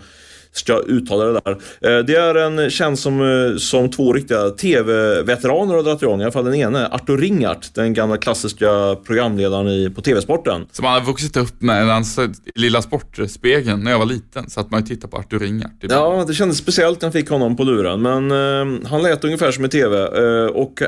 ska 0.52 0.78
uttala 0.78 1.24
det 1.24 1.40
där. 1.44 1.50
Eh, 1.50 2.04
det 2.04 2.14
är 2.14 2.34
en 2.34 2.70
tjänst 2.70 3.02
som, 3.02 3.20
eh, 3.20 3.56
som 3.56 3.90
två 3.90 4.12
riktiga 4.12 4.50
tv-veteraner 4.50 5.74
har 5.74 5.82
dragit 5.82 6.02
igång. 6.02 6.20
I 6.20 6.22
alla 6.22 6.32
fall 6.32 6.44
den 6.44 6.54
ene, 6.54 6.86
Artur 6.86 7.18
Ringart, 7.18 7.74
den 7.74 7.94
gamla 7.94 8.16
klassiska 8.16 8.96
programledaren 9.06 9.68
i, 9.68 9.90
på 9.90 10.02
TV-sporten. 10.02 10.66
Som 10.72 10.84
man 10.84 10.92
har 10.92 11.06
vuxit 11.06 11.36
upp 11.36 11.62
med, 11.62 11.86
hans 11.86 12.18
lilla 12.54 12.82
Sportspegeln 12.82 13.84
när 13.84 13.90
jag 13.90 13.98
var 13.98 14.06
liten, 14.06 14.50
så 14.50 14.60
att 14.60 14.70
man 14.70 14.84
tittade 14.84 15.10
på 15.10 15.16
Artur 15.16 15.38
Ringart. 15.38 15.72
Ja, 15.80 16.24
det 16.28 16.34
kändes 16.34 16.58
speciellt 16.58 17.00
när 17.00 17.06
jag 17.06 17.12
fick 17.12 17.30
honom 17.30 17.56
på 17.56 17.64
luren, 17.64 18.02
men 18.02 18.32
uh, 18.32 18.88
han 18.88 19.02
lät 19.02 19.24
ungefär 19.24 19.50
som 19.50 19.64
i 19.64 19.68
TV. 19.68 19.96
Uh, 19.96 20.46
och, 20.46 20.82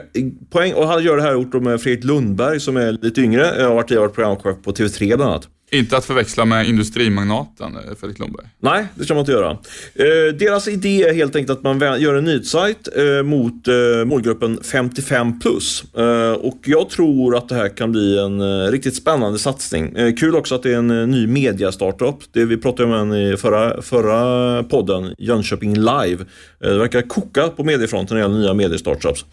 poäng, 0.51 0.75
och 0.75 0.87
han 0.87 1.03
gör 1.03 1.17
det 1.17 1.23
här 1.23 1.33
gjort 1.33 1.55
med 1.55 1.81
Fredrik 1.81 2.05
Lundberg 2.05 2.61
som 2.61 2.77
är 2.77 2.93
lite 2.93 3.21
yngre, 3.21 3.55
jag 3.59 3.69
har 3.69 3.75
varit 3.75 4.15
programchef 4.15 4.57
på 4.65 4.73
TV3 4.73 5.17
bland 5.17 5.23
annat. 5.23 5.49
Inte 5.73 5.97
att 5.97 6.05
förväxla 6.05 6.45
med 6.45 6.69
industrimagnaten 6.69 7.77
eh, 7.77 7.95
Fredrik 8.01 8.19
Lundberg. 8.19 8.47
Nej, 8.61 8.87
det 8.95 9.05
ska 9.05 9.15
man 9.15 9.21
inte 9.21 9.33
göra. 9.33 9.51
Eh, 9.51 10.35
deras 10.39 10.69
idé 10.69 11.03
är 11.03 11.15
helt 11.15 11.37
enkelt 11.37 11.59
att 11.59 11.65
man 11.65 12.01
gör 12.01 12.15
en 12.15 12.25
nyhetssajt 12.25 12.89
eh, 12.97 13.23
mot 13.23 13.69
eh, 13.69 14.05
målgruppen 14.05 14.59
55 14.63 15.41
plus. 15.41 15.85
Eh, 15.95 16.33
och 16.33 16.59
jag 16.65 16.91
tror 16.91 17.37
att 17.37 17.49
det 17.49 17.55
här 17.55 17.69
kan 17.69 17.93
bli 17.93 18.19
en 18.19 18.41
eh, 18.41 18.71
riktigt 18.71 18.97
spännande 18.97 19.39
satsning. 19.39 19.97
Eh, 19.97 20.15
kul 20.15 20.37
också 20.37 20.55
att 20.55 20.63
det 20.63 20.73
är 20.73 20.77
en 20.77 20.91
eh, 20.91 21.07
ny 21.07 21.27
media-startup. 21.27 22.17
Det 22.33 22.45
vi 22.45 22.57
pratade 22.57 23.01
om 23.01 23.15
i 23.15 23.37
förra, 23.37 23.83
förra 23.83 24.63
podden, 24.63 25.15
Jönköping 25.19 25.75
Live. 25.75 26.25
det 26.61 26.79
verkar 26.79 27.03
koka 27.03 27.49
på 27.49 27.65
mediefronten 27.65 28.17
när 28.17 28.23
det 28.23 28.29
gäller 28.29 28.41
nya 28.41 28.55
mediestartups. 28.55 29.25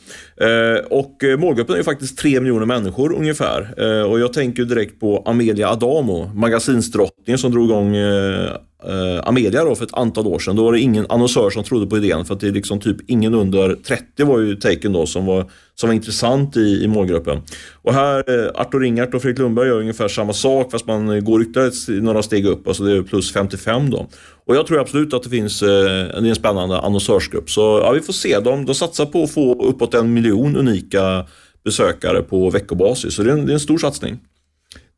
och 0.89 1.23
målgruppen 1.39 1.73
är 1.73 1.78
ju 1.78 1.84
faktiskt 1.84 2.17
3 2.17 2.39
miljoner 2.39 2.65
människor 2.65 3.13
ungefär. 3.13 3.73
och 4.08 4.19
jag 4.19 4.34
tänker 4.34 4.65
direkt 4.65 5.00
på 5.00 5.23
Amelia 5.26 5.69
Adamo 5.69 6.27
magasinsdrottningen 6.36 7.38
som 7.38 7.52
drog 7.52 7.66
igång 7.66 7.96
eh, 7.96 8.52
eh, 8.84 9.22
Amelia 9.24 9.63
då 9.63 9.76
för 9.76 9.86
ett 9.86 9.94
antal 9.94 10.28
år 10.28 10.40
sedan. 10.40 10.56
Då 10.56 10.63
var 10.63 10.74
det 10.74 10.80
ingen 10.80 11.06
annonsör 11.10 11.50
som 11.50 11.63
trodde 11.63 11.88
på 11.88 11.98
idén 11.98 12.26
för 12.26 12.34
att 12.34 12.40
det 12.40 12.48
är 12.48 12.52
liksom 12.52 12.80
typ 12.80 12.98
ingen 13.08 13.34
under 13.34 13.76
30 13.76 14.24
var 14.24 14.40
ju 14.40 14.56
taken 14.56 14.94
då 14.94 15.06
som 15.06 15.26
var, 15.26 15.52
som 15.76 15.90
var 15.90 15.94
intressant 15.94 16.58
i, 16.58 16.84
i 16.84 16.88
målgruppen. 16.88 17.42
Och 17.82 17.94
här, 17.94 18.24
eh, 18.28 18.62
Artur 18.62 18.80
Ringart 18.80 19.13
och 19.13 19.22
Fredrik 19.22 19.40
Lundberg 19.40 19.68
gör 19.68 19.80
ungefär 19.80 20.08
samma 20.08 20.34
sak 20.34 20.72
fast 20.72 20.88
man 20.88 21.24
går 21.24 21.42
ytterligare 21.42 22.02
några 22.02 22.24
steg 22.24 22.46
upp, 22.46 22.68
alltså 22.68 22.84
det 22.84 22.98
är 22.98 23.02
plus 23.02 23.34
55 23.34 23.90
då. 23.90 24.08
Och 24.46 24.56
jag 24.56 24.68
tror 24.68 24.80
absolut 24.80 25.13
att 25.13 25.24
det 25.24 25.30
finns 25.30 25.63
eh, 25.63 26.18
en 26.18 26.36
spännande 26.36 26.80
annonsörsgrupp. 26.80 27.50
Så 27.50 27.62
ja, 27.84 27.92
vi 27.92 28.02
får 28.02 28.13
se. 28.13 28.40
De, 28.40 28.66
de 28.66 28.76
satsar 28.76 29.06
på 29.06 29.24
att 29.24 29.32
få 29.32 29.63
uppåt 29.63 29.94
en 29.94 30.13
miljon 30.13 30.56
unika 30.56 31.26
besökare 31.63 32.22
på 32.22 32.50
veckobasis. 32.50 33.13
Så 33.13 33.24
det 33.24 33.30
är 33.30 33.34
en, 33.34 33.46
det 33.46 33.52
är 33.52 33.54
en 33.54 33.60
stor 33.60 33.78
satsning. 33.78 34.20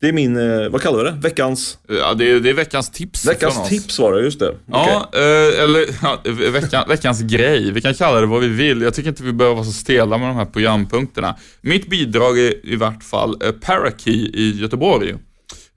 Det 0.00 0.08
är 0.08 0.12
min, 0.12 0.36
eh, 0.36 0.68
vad 0.68 0.82
kallar 0.82 1.04
vi 1.04 1.10
det? 1.10 1.16
Veckans? 1.16 1.78
Ja, 1.88 2.14
det 2.14 2.30
är, 2.30 2.40
det 2.40 2.50
är 2.50 2.54
veckans 2.54 2.90
tips 2.90 3.26
Veckans 3.26 3.68
tips 3.68 3.98
var 3.98 4.12
det, 4.12 4.22
just 4.22 4.38
det. 4.38 4.54
Ja, 4.66 5.08
okay. 5.08 5.22
eh, 5.22 5.62
eller 5.62 5.86
ja, 6.02 6.18
veckan, 6.50 6.84
veckans 6.88 7.22
grej. 7.22 7.72
Vi 7.72 7.80
kan 7.80 7.94
kalla 7.94 8.20
det 8.20 8.26
vad 8.26 8.40
vi 8.40 8.48
vill. 8.48 8.82
Jag 8.82 8.94
tycker 8.94 9.08
inte 9.08 9.22
vi 9.22 9.32
behöver 9.32 9.54
vara 9.54 9.64
så 9.64 9.72
stela 9.72 10.18
med 10.18 10.28
de 10.28 10.36
här 10.36 10.44
programpunkterna. 10.44 11.36
Mitt 11.60 11.90
bidrag 11.90 12.38
är 12.38 12.66
i 12.66 12.76
vart 12.76 13.04
fall 13.04 13.42
eh, 13.44 13.52
Parakey 13.52 14.30
i 14.34 14.60
Göteborg. 14.60 15.10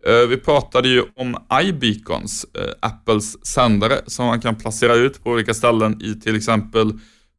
Eh, 0.07 0.27
vi 0.29 0.38
pratade 0.38 0.88
ju 0.89 1.03
om 1.15 1.38
iBeacons, 1.63 2.45
Apples 2.79 3.47
sändare 3.47 4.01
som 4.07 4.25
man 4.25 4.41
kan 4.41 4.55
placera 4.55 4.95
ut 4.95 5.23
på 5.23 5.29
olika 5.29 5.53
ställen 5.53 6.01
i 6.01 6.19
till 6.19 6.36
exempel 6.36 6.91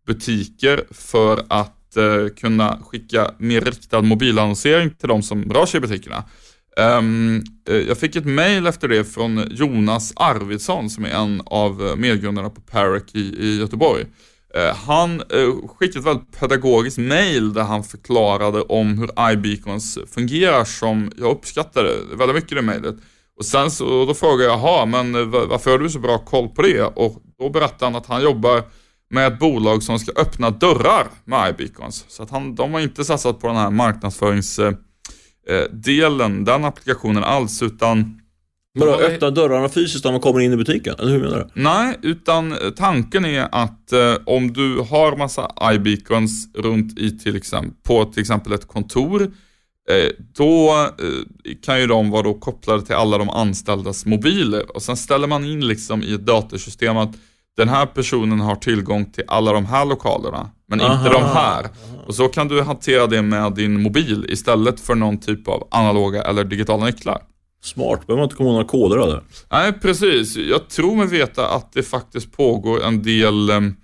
butiker 0.07 0.85
för 0.91 1.45
att 1.49 1.71
kunna 2.41 2.79
skicka 2.83 3.31
mer 3.39 3.61
riktad 3.61 4.03
mobilannonsering 4.03 4.91
till 4.91 5.09
de 5.09 5.23
som 5.23 5.53
rör 5.53 5.67
sig 5.67 5.79
i 5.79 5.81
butikerna. 5.81 6.25
Um, 6.77 7.45
jag 7.65 7.99
fick 7.99 8.17
ett 8.17 8.25
mail 8.25 8.67
efter 8.67 8.89
det 8.89 9.05
från 9.05 9.49
Jonas 9.51 10.13
Arvidsson 10.17 10.91
som 10.91 11.05
är 11.05 11.11
en 11.11 11.43
av 11.47 11.87
eh, 11.87 11.97
medgrundarna 11.97 12.51
på 12.51 12.61
Parac 12.61 13.03
i, 13.13 13.19
i 13.19 13.59
Göteborg. 13.59 14.03
Uh, 14.03 14.77
han 14.87 15.23
uh, 15.35 15.69
skickade 15.69 15.99
ett 15.99 16.07
väldigt 16.07 16.41
pedagogiskt 16.41 16.99
mail 16.99 17.53
där 17.53 17.63
han 17.63 17.85
förklarade 17.85 18.63
om 18.63 18.99
hur 18.99 19.33
iBeacons 19.33 19.99
fungerar 20.15 20.65
som 20.65 21.13
jag 21.17 21.31
uppskattade 21.31 21.91
väldigt 22.19 22.35
mycket 22.35 22.57
det 22.57 22.63
mejlet. 22.63 22.97
Och 23.39 23.45
sen 23.45 23.71
så 23.71 24.05
då 24.05 24.15
frågade 24.15 24.45
jag, 24.45 24.59
jaha, 24.59 24.87
men 24.87 25.31
varför 25.31 25.71
har 25.71 25.79
du 25.79 25.91
så 25.91 25.99
bra 25.99 26.19
koll 26.19 26.49
på 26.49 26.63
det? 26.63 26.83
Och 26.83 27.23
då 27.39 27.51
berättade 27.51 27.85
han 27.85 27.95
att 27.95 28.07
han 28.07 28.23
jobbar 28.23 28.63
med 29.11 29.33
ett 29.33 29.39
bolag 29.39 29.83
som 29.83 29.99
ska 29.99 30.13
öppna 30.21 30.51
dörrar 30.51 31.07
med 31.25 31.51
iBeacons. 31.51 32.05
Så 32.09 32.23
att 32.23 32.31
han, 32.31 32.55
de 32.55 32.73
har 32.73 32.81
inte 32.81 33.05
satsat 33.05 33.41
på 33.41 33.47
den 33.47 33.57
här 33.57 33.71
marknadsförings 33.71 34.61
Eh, 35.51 35.71
delen, 35.73 36.45
den 36.45 36.65
applikationen 36.65 37.25
alls, 37.25 37.63
utan 37.63 38.21
men 38.79 38.89
då 38.89 38.95
öppna 38.95 39.31
dörrarna 39.31 39.69
fysiskt 39.69 40.05
när 40.05 40.13
man 40.13 40.21
kommer 40.21 40.41
in 40.41 40.53
i 40.53 40.57
butiken? 40.57 40.95
Eller 40.99 41.13
hur 41.13 41.21
menar 41.21 41.39
du? 41.55 41.63
Nej, 41.63 41.99
utan 42.03 42.57
tanken 42.77 43.25
är 43.25 43.49
att 43.53 43.93
eh, 43.93 44.15
om 44.27 44.53
du 44.53 44.79
har 44.91 45.17
massa 45.17 45.51
iBeacons 45.75 46.49
runt 46.55 46.99
i 46.99 47.19
till 47.19 47.37
exempel, 47.37 47.73
på 47.83 48.05
till 48.05 48.21
exempel 48.21 48.53
ett 48.53 48.69
kontor, 48.69 49.23
eh, 49.91 50.11
då 50.37 50.73
eh, 50.99 51.55
kan 51.65 51.81
ju 51.81 51.87
de 51.87 52.11
vara 52.11 52.23
då 52.23 52.35
kopplade 52.35 52.83
till 52.83 52.95
alla 52.95 53.19
de 53.19 53.31
anställdas 53.31 54.07
mobiler 54.07 54.77
och 54.77 54.83
sen 54.83 54.97
ställer 54.97 55.27
man 55.27 55.45
in 55.45 55.67
liksom 55.69 56.03
i 56.03 56.15
ett 56.15 56.27
datasystem 56.27 56.97
att 56.97 57.17
den 57.57 57.69
här 57.69 57.87
personen 57.87 58.41
har 58.41 58.57
tillgång 58.57 59.05
till 59.05 59.25
alla 59.29 59.53
de 59.53 59.67
här 59.67 59.85
lokalerna, 59.85 60.51
men 60.69 60.81
Aha. 60.81 60.99
inte 60.99 61.19
de 61.19 61.23
här. 61.23 61.67
Och 62.07 62.15
så 62.15 62.29
kan 62.29 62.49
du 62.49 62.63
hantera 62.63 63.07
det 63.07 63.23
med 63.23 63.55
din 63.55 63.83
mobil 63.83 64.27
istället 64.29 64.81
för 64.81 64.95
någon 64.95 65.19
typ 65.19 65.49
av 65.49 65.69
analoga 65.71 66.23
eller 66.23 66.45
digitala 66.45 66.85
nycklar. 66.87 67.23
Smart, 67.63 68.07
behöver 68.07 68.21
man 68.21 68.25
inte 68.25 68.37
komma 68.37 68.49
ihåg 68.49 68.55
några 68.55 68.69
koder 68.69 68.97
eller? 68.97 69.23
Nej, 69.51 69.73
precis. 69.73 70.37
Jag 70.37 70.69
tror 70.69 70.97
mig 70.97 71.07
veta 71.07 71.49
att 71.49 71.73
det 71.73 71.83
faktiskt 71.83 72.33
pågår 72.33 72.85
en 72.85 73.03
del 73.03 73.51
ehm, 73.51 73.75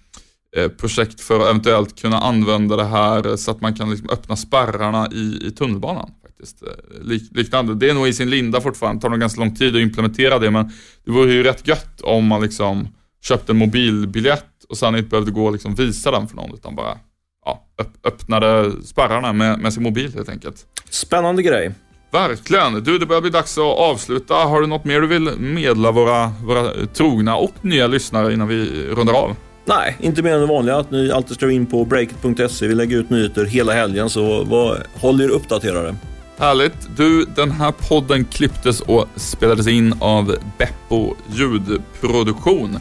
eh, 0.57 0.69
projekt 0.69 1.21
för 1.21 1.41
att 1.41 1.47
eventuellt 1.47 2.01
kunna 2.01 2.19
använda 2.19 2.77
det 2.77 2.85
här 2.85 3.37
så 3.37 3.51
att 3.51 3.61
man 3.61 3.75
kan 3.75 3.91
liksom 3.91 4.11
öppna 4.11 4.37
spärrarna 4.37 5.09
i, 5.13 5.47
i 5.47 5.51
tunnelbanan. 5.51 6.11
Faktiskt. 6.27 6.63
Eh, 6.63 6.69
lik, 7.03 7.23
liknande. 7.31 7.75
Det 7.75 7.91
är 7.91 7.95
nog 7.95 8.09
i 8.09 8.13
sin 8.13 8.31
linda 8.31 8.61
fortfarande, 8.61 8.99
det 8.99 9.03
tar 9.03 9.11
nog 9.11 9.21
ganska 9.21 9.41
lång 9.41 9.55
tid 9.55 9.77
att 9.77 9.83
implementera 9.83 10.39
det, 10.39 10.51
men 10.51 10.71
det 11.05 11.11
vore 11.11 11.33
ju 11.33 11.43
rätt 11.43 11.69
gött 11.69 12.01
om 12.01 12.27
man 12.27 12.43
liksom 12.43 12.89
köpte 13.23 13.53
en 13.53 13.57
mobilbiljett 13.57 14.65
och 14.69 14.77
sen 14.77 14.97
inte 14.97 15.09
behövde 15.09 15.31
gå 15.31 15.47
och 15.47 15.53
liksom 15.53 15.75
visa 15.75 16.11
den 16.11 16.29
för 16.29 16.37
någon 16.37 16.55
utan 16.55 16.75
bara 16.75 16.99
ja, 17.45 17.65
öppnade 18.05 18.73
spärrarna 18.85 19.33
med, 19.33 19.59
med 19.59 19.73
sin 19.73 19.83
mobil 19.83 20.15
helt 20.15 20.29
enkelt. 20.29 20.67
Spännande 20.91 21.43
grej. 21.43 21.73
Verkligen. 22.13 22.85
Du, 22.85 22.99
det 22.99 23.07
börjar 23.07 23.21
bli 23.21 23.31
dags 23.31 23.59
att 23.59 23.65
avsluta. 23.65 24.35
Har 24.35 24.61
du 24.61 24.67
något 24.67 24.85
mer 24.85 25.01
du 25.01 25.07
vill 25.07 25.31
medla 25.39 25.93
våra, 25.93 26.33
våra 26.45 26.87
trogna 26.87 27.37
och 27.37 27.55
nya 27.61 27.87
lyssnare 27.87 28.33
innan 28.33 28.49
vi 28.49 28.87
rundar 28.87 29.15
av? 29.15 29.37
Nej, 29.65 29.97
inte 30.01 30.23
mer 30.23 30.35
än 30.35 30.41
det 30.41 30.47
vanliga. 30.47 30.77
Att 30.77 30.91
ni 30.91 31.13
alltid 31.13 31.37
ska 31.37 31.51
in 31.51 31.67
på 31.67 31.85
breakit.se. 31.85 32.67
Vi 32.67 32.75
lägger 32.75 32.97
ut 32.97 33.11
nyheter 33.11 33.45
hela 33.45 33.73
helgen, 33.73 34.11
så 34.11 34.45
var, 34.45 34.87
håll 34.95 35.21
er 35.21 35.29
uppdaterade. 35.29 35.97
Härligt. 36.39 36.97
Du, 36.97 37.25
den 37.25 37.51
här 37.51 37.73
podden 37.73 38.25
klipptes 38.25 38.81
och 38.81 39.07
spelades 39.17 39.67
in 39.67 39.95
av 40.01 40.37
Beppo 40.59 41.15
ljudproduktion. 41.33 42.79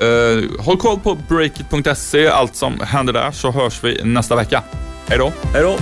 Eh, 0.00 0.64
håll 0.64 0.76
koll 0.76 1.00
på 1.00 1.18
breakit.se, 1.28 2.28
allt 2.28 2.56
som 2.56 2.80
händer 2.80 3.12
där, 3.12 3.30
så 3.30 3.50
hörs 3.50 3.84
vi 3.84 4.00
nästa 4.04 4.36
vecka. 4.36 4.62
Hej 5.08 5.18
då! 5.18 5.32
Hej 5.52 5.62
då! 5.62 5.76